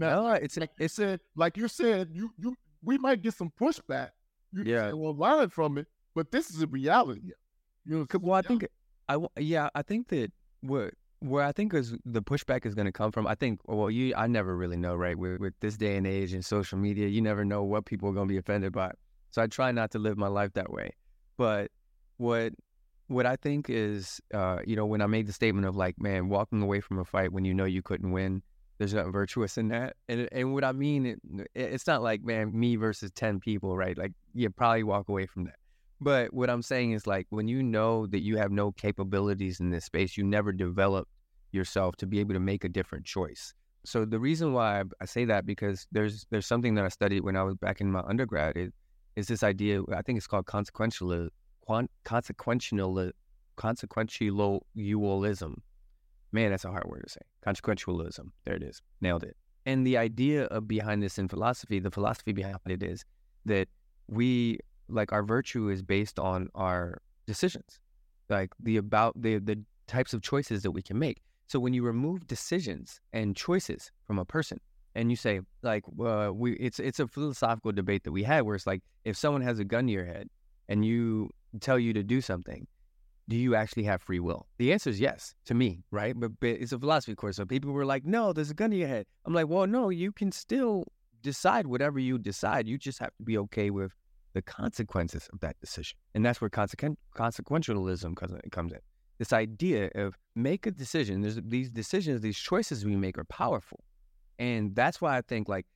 [0.00, 3.52] now, no, it's like it's said, like you said, you you we might get some
[3.60, 4.10] pushback.
[4.52, 7.32] You yeah, we'll learn from it, but this is a reality.
[7.84, 8.66] You know, well, I think
[9.08, 10.32] I yeah, I think that
[10.62, 13.26] where where I think is the pushback is going to come from.
[13.26, 15.16] I think well, you I never really know, right?
[15.18, 18.12] With with this day and age and social media, you never know what people are
[18.14, 18.92] going to be offended by.
[19.30, 20.94] So I try not to live my life that way.
[21.36, 21.70] But
[22.16, 22.54] what
[23.08, 26.28] what I think is, uh, you know, when I made the statement of like, man,
[26.28, 28.42] walking away from a fight when you know you couldn't win,
[28.80, 29.96] there's nothing virtuous in that.
[30.08, 31.20] And and what I mean, it,
[31.54, 33.96] it's not like man, me versus ten people, right?
[33.96, 35.56] Like you probably walk away from that.
[36.00, 39.68] but what I'm saying is like when you know that you have no capabilities in
[39.68, 41.06] this space, you never develop
[41.52, 43.52] yourself to be able to make a different choice.
[43.84, 47.36] So the reason why I say that because there's there's something that I studied when
[47.36, 48.72] I was back in my undergrad is,
[49.14, 51.28] is this idea I think it's called consequential
[52.04, 53.12] consequential
[53.58, 55.54] consequentialism.
[56.32, 57.20] Man, that's a hard word to say.
[57.46, 58.30] Consequentialism.
[58.44, 58.80] There it is.
[59.00, 59.36] Nailed it.
[59.66, 63.04] And the idea of behind this in philosophy, the philosophy behind it is
[63.44, 63.68] that
[64.08, 64.58] we
[64.88, 67.78] like our virtue is based on our decisions,
[68.28, 71.20] like the about the the types of choices that we can make.
[71.46, 74.60] So when you remove decisions and choices from a person,
[74.94, 78.54] and you say like uh, we, it's it's a philosophical debate that we had where
[78.54, 80.28] it's like if someone has a gun to your head
[80.68, 82.66] and you tell you to do something,
[83.30, 84.48] do you actually have free will?
[84.58, 86.18] The answer is yes to me, right?
[86.18, 88.76] But, but it's a philosophy course, so people were like, no, there's a gun to
[88.76, 89.06] your head.
[89.24, 90.84] I'm like, well, no, you can still
[91.22, 92.66] decide whatever you decide.
[92.66, 93.92] You just have to be okay with
[94.34, 95.96] the consequences of that decision.
[96.14, 98.16] And that's where consequen- consequentialism
[98.50, 98.78] comes in.
[99.18, 101.20] This idea of make a decision.
[101.20, 103.84] There's these decisions, these choices we make are powerful.
[104.40, 105.66] And that's why I think like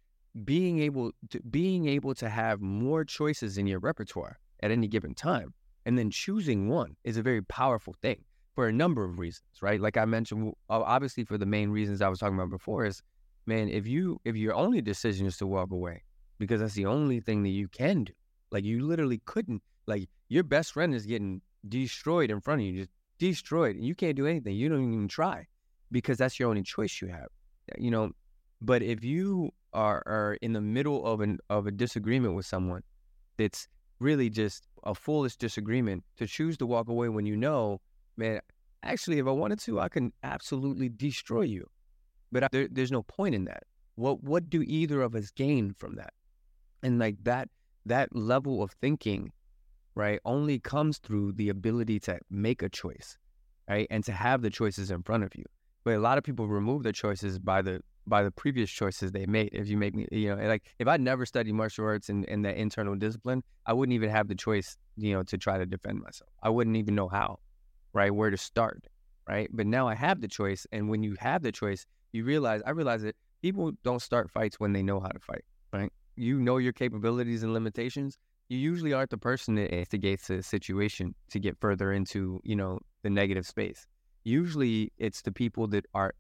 [0.44, 5.14] being able to being able to have more choices in your repertoire at any given
[5.14, 5.54] time
[5.86, 8.24] and then choosing one is a very powerful thing
[8.54, 9.80] for a number of reasons, right?
[9.80, 13.02] Like I mentioned, obviously for the main reasons I was talking about before is,
[13.46, 16.02] man, if you if your only decision is to walk away
[16.38, 18.12] because that's the only thing that you can do,
[18.50, 19.62] like you literally couldn't.
[19.86, 23.94] Like your best friend is getting destroyed in front of you, just destroyed, and you
[23.94, 24.54] can't do anything.
[24.54, 25.46] You don't even try
[25.90, 27.28] because that's your only choice you have.
[27.76, 28.12] You know,
[28.62, 32.82] but if you are, are in the middle of an of a disagreement with someone,
[33.36, 33.68] that's
[34.00, 37.80] really just a foolish disagreement to choose to walk away when you know,
[38.16, 38.40] man,
[38.82, 41.68] actually, if I wanted to, I can absolutely destroy you.
[42.32, 43.64] But I, there, there's no point in that.
[43.96, 46.12] What what do either of us gain from that?
[46.82, 47.48] And like that
[47.86, 49.32] that level of thinking,
[49.94, 53.16] right, only comes through the ability to make a choice,
[53.68, 55.44] right, and to have the choices in front of you.
[55.84, 59.26] But a lot of people remove their choices by the by the previous choices they
[59.26, 59.50] made.
[59.52, 62.44] If you make me, you know, like if I never studied martial arts and, and
[62.44, 66.00] that internal discipline, I wouldn't even have the choice, you know, to try to defend
[66.02, 66.30] myself.
[66.42, 67.38] I wouldn't even know how,
[67.92, 68.86] right, where to start,
[69.28, 69.48] right.
[69.52, 72.70] But now I have the choice, and when you have the choice, you realize I
[72.70, 76.58] realize that people don't start fights when they know how to fight, right you know
[76.58, 81.58] your capabilities and limitations, you usually aren't the person that instigates a situation to get
[81.60, 83.86] further into, you know, the negative space.
[84.22, 86.14] Usually it's the people that are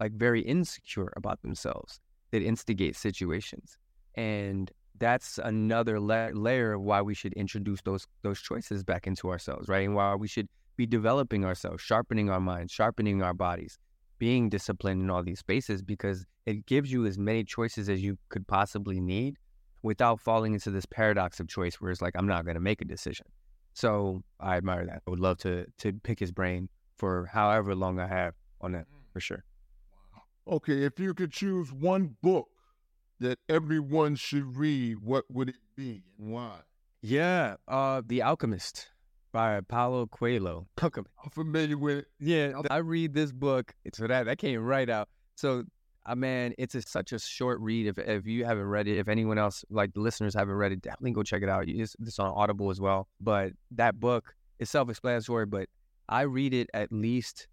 [0.00, 3.76] like very insecure about themselves that instigate situations.
[4.14, 9.30] And that's another la- layer of why we should introduce those those choices back into
[9.30, 9.84] ourselves, right?
[9.84, 13.78] And why we should be developing ourselves, sharpening our minds, sharpening our bodies,
[14.18, 18.18] being disciplined in all these spaces because it gives you as many choices as you
[18.28, 19.36] could possibly need
[19.82, 22.80] without falling into this paradox of choice where it's like I'm not going to make
[22.80, 23.26] a decision.
[23.74, 25.02] So I admire that.
[25.06, 28.86] I would love to to pick his brain for however long I have on that
[28.86, 29.12] mm.
[29.12, 29.44] for sure.
[30.50, 32.48] Okay, if you could choose one book
[33.20, 36.60] that everyone should read, what would it be and why?
[37.02, 38.88] Yeah, uh, The Alchemist
[39.30, 40.66] by Paulo Coelho.
[40.80, 42.06] I'm familiar with it.
[42.18, 43.74] Yeah, I read this book.
[43.92, 45.10] So that that came right out.
[45.34, 45.64] So,
[46.06, 47.86] uh, man, it's a, such a short read.
[47.86, 50.80] If if you haven't read it, if anyone else like the listeners haven't read it,
[50.80, 51.64] definitely go check it out.
[51.68, 53.06] It's, it's on Audible as well.
[53.20, 55.44] But that book is self-explanatory.
[55.44, 55.68] But
[56.08, 57.48] I read it at least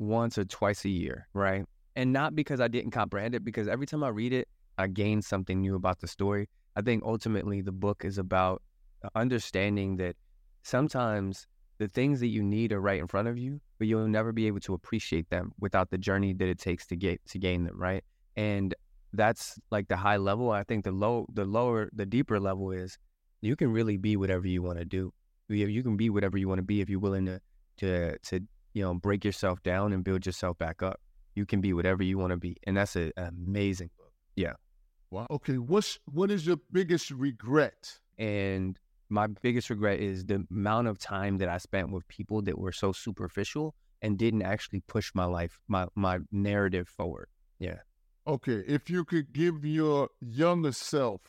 [0.00, 1.64] once or twice a year, right?
[1.96, 5.22] And not because I didn't comprehend it, because every time I read it, I gain
[5.22, 6.48] something new about the story.
[6.76, 8.62] I think ultimately the book is about
[9.04, 10.16] uh, understanding that
[10.62, 11.46] sometimes
[11.78, 14.46] the things that you need are right in front of you, but you'll never be
[14.46, 17.76] able to appreciate them without the journey that it takes to get to gain them,
[17.78, 18.04] right?
[18.36, 18.74] And
[19.12, 20.50] that's like the high level.
[20.50, 22.98] I think the low, the lower, the deeper level is
[23.40, 25.12] you can really be whatever you want to do.
[25.48, 27.40] You can be whatever you want to be if you're willing to,
[27.78, 28.40] to, to,
[28.74, 31.00] you know, break yourself down and build yourself back up.
[31.34, 34.12] You can be whatever you want to be, and that's a, an amazing book.
[34.36, 34.54] Yeah.
[35.10, 35.26] Wow.
[35.30, 35.58] Okay.
[35.58, 37.98] What's what is your biggest regret?
[38.18, 38.78] And
[39.08, 42.72] my biggest regret is the amount of time that I spent with people that were
[42.72, 47.28] so superficial and didn't actually push my life, my my narrative forward.
[47.58, 47.78] Yeah.
[48.26, 51.20] Okay, if you could give your younger self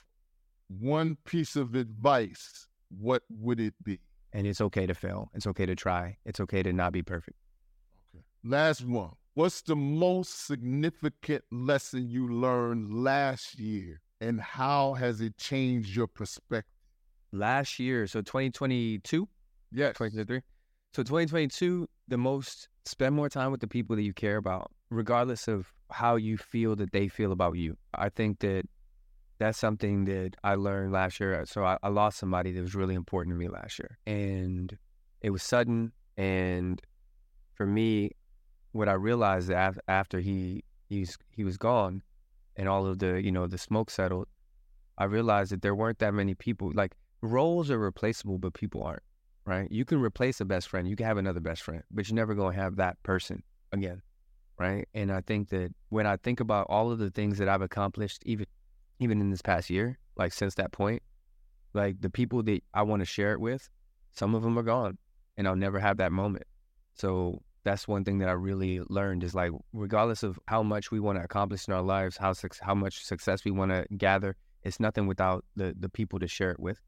[0.68, 4.00] one piece of advice, what would it be?
[4.34, 5.30] And it's okay to fail.
[5.34, 6.18] It's okay to try.
[6.26, 7.38] It's okay to not be perfect.
[8.14, 8.24] Okay.
[8.44, 9.12] Last one.
[9.34, 16.08] What's the most significant lesson you learned last year and how has it changed your
[16.08, 16.66] perspective?
[17.32, 19.28] last year, so 2022,
[19.72, 20.42] yeah, 2023.
[20.94, 25.48] So 2022, the most spend more time with the people that you care about, regardless
[25.48, 27.78] of how you feel that they feel about you.
[27.94, 28.64] I think that
[29.40, 31.44] that's something that I learned last year.
[31.46, 34.78] So I, I lost somebody that was really important to me last year, and
[35.22, 35.94] it was sudden.
[36.18, 36.82] And
[37.56, 38.12] for me,
[38.72, 42.02] what I realized after, he he's he was gone,
[42.56, 44.28] and all of the you know the smoke settled,
[44.98, 46.72] I realized that there weren't that many people.
[46.74, 49.04] Like roles are replaceable, but people aren't.
[49.46, 49.72] Right?
[49.72, 50.88] You can replace a best friend.
[50.88, 54.02] You can have another best friend, but you're never gonna have that person again.
[54.60, 54.88] Right?
[54.94, 58.22] And I think that when I think about all of the things that I've accomplished,
[58.26, 58.46] even
[59.00, 61.02] even in this past year, like since that point,
[61.74, 63.68] like the people that I want to share it with,
[64.12, 64.98] some of them are gone,
[65.38, 66.46] and I'll never have that moment.
[66.94, 71.00] So that's one thing that I really learned is like, regardless of how much we
[71.00, 74.80] want to accomplish in our lives, how how much success we want to gather, it's
[74.80, 76.80] nothing without the the people to share it with,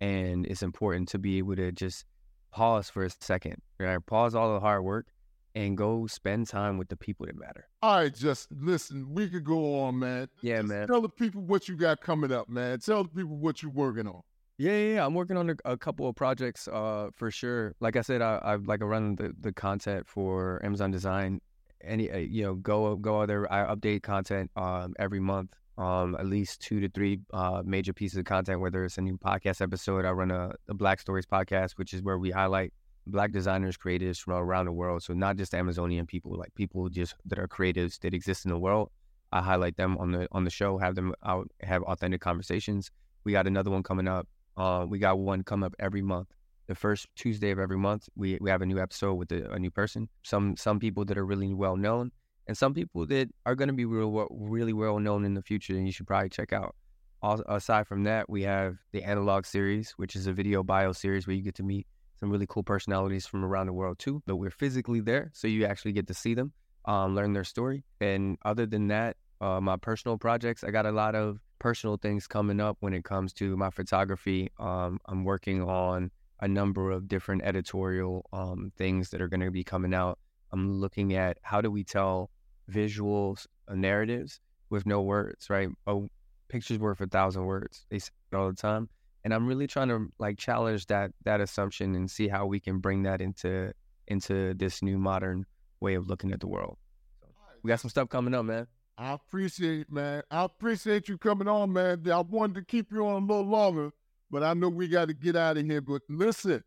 [0.00, 2.04] and it's important to be able to just
[2.50, 4.04] pause for a second, right?
[4.04, 5.06] Pause all the hard work
[5.54, 7.68] and go spend time with the people that matter.
[7.82, 9.12] All right, just listen.
[9.12, 10.28] We could go on, man.
[10.42, 10.86] Yeah, just man.
[10.86, 12.78] Tell the people what you got coming up, man.
[12.80, 14.22] Tell the people what you're working on.
[14.58, 15.06] Yeah, yeah, yeah.
[15.06, 17.74] I'm working on a, a, couple of projects, uh, for sure.
[17.80, 21.40] Like I said, I, I like I run the, the content for Amazon Design.
[21.82, 23.52] Any, uh, you know, go go there.
[23.52, 25.50] I update content um every month.
[25.78, 28.60] Um, at least two to three uh major pieces of content.
[28.60, 32.02] Whether it's a new podcast episode, I run a, a Black Stories podcast, which is
[32.02, 32.72] where we highlight
[33.06, 35.02] black designers, creatives from around the world.
[35.02, 38.58] So not just Amazonian people, like people just that are creatives that exist in the
[38.58, 38.90] world.
[39.32, 42.90] I highlight them on the on the show, have them out, have authentic conversations.
[43.24, 44.28] We got another one coming up.
[44.56, 46.28] Uh, we got one come up every month.
[46.66, 49.58] The first Tuesday of every month, we, we have a new episode with a, a
[49.58, 50.08] new person.
[50.22, 52.12] Some some people that are really well known,
[52.46, 55.74] and some people that are going to be real really well known in the future,
[55.74, 56.74] and you should probably check out.
[57.22, 61.26] Also, aside from that, we have the analog series, which is a video bio series
[61.26, 61.86] where you get to meet
[62.18, 64.22] some really cool personalities from around the world too.
[64.26, 66.52] But we're physically there, so you actually get to see them,
[66.84, 67.84] um, learn their story.
[68.00, 72.26] And other than that, uh, my personal projects, I got a lot of personal things
[72.26, 74.50] coming up when it comes to my photography.
[74.58, 76.10] Um, I'm working on
[76.40, 80.18] a number of different editorial um, things that are going to be coming out.
[80.52, 82.30] I'm looking at how do we tell
[82.70, 84.40] visuals, uh, narratives
[84.70, 85.68] with no words, right?
[85.86, 86.08] Oh,
[86.48, 87.86] pictures worth a thousand words.
[87.90, 88.88] They say it all the time
[89.24, 92.78] and I'm really trying to like challenge that that assumption and see how we can
[92.78, 93.72] bring that into
[94.08, 95.46] into this new modern
[95.80, 96.76] way of looking at the world.
[97.20, 97.28] So
[97.62, 98.66] we got some stuff coming up, man.
[98.98, 100.22] I appreciate it, man.
[100.30, 102.02] I appreciate you coming on, man.
[102.10, 103.90] I wanted to keep you on a little longer,
[104.30, 105.80] but I know we got to get out of here.
[105.80, 106.62] But listen,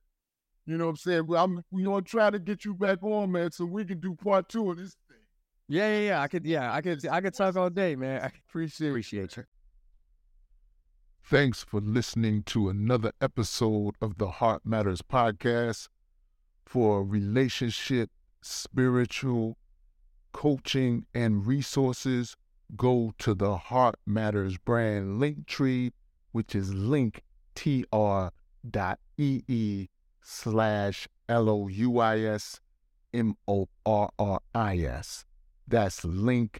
[0.65, 1.27] you know what I'm saying?
[1.35, 4.49] I'm we gonna try to get you back on, man, so we can do part
[4.49, 5.17] two of this thing.
[5.67, 6.21] Yeah, yeah, yeah.
[6.21, 8.21] I could, yeah, I could, I could talk all day, man.
[8.23, 9.43] I appreciate, appreciate you.
[11.23, 15.87] Thanks for listening to another episode of the Heart Matters podcast
[16.65, 18.11] for relationship,
[18.41, 19.57] spiritual,
[20.35, 22.35] coaching, and resources.
[22.75, 25.93] Go to the Heart Matters brand link tree,
[26.33, 27.13] which is linktr.ee
[30.21, 32.59] slash L O U I S
[33.13, 35.23] M O R R I S.
[35.65, 36.59] That's linktr.ee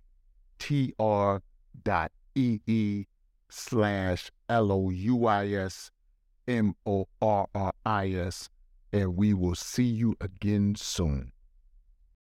[3.50, 5.92] slash L O U I S
[6.48, 8.50] M O R R I S,
[8.94, 11.34] and we will see you again soon.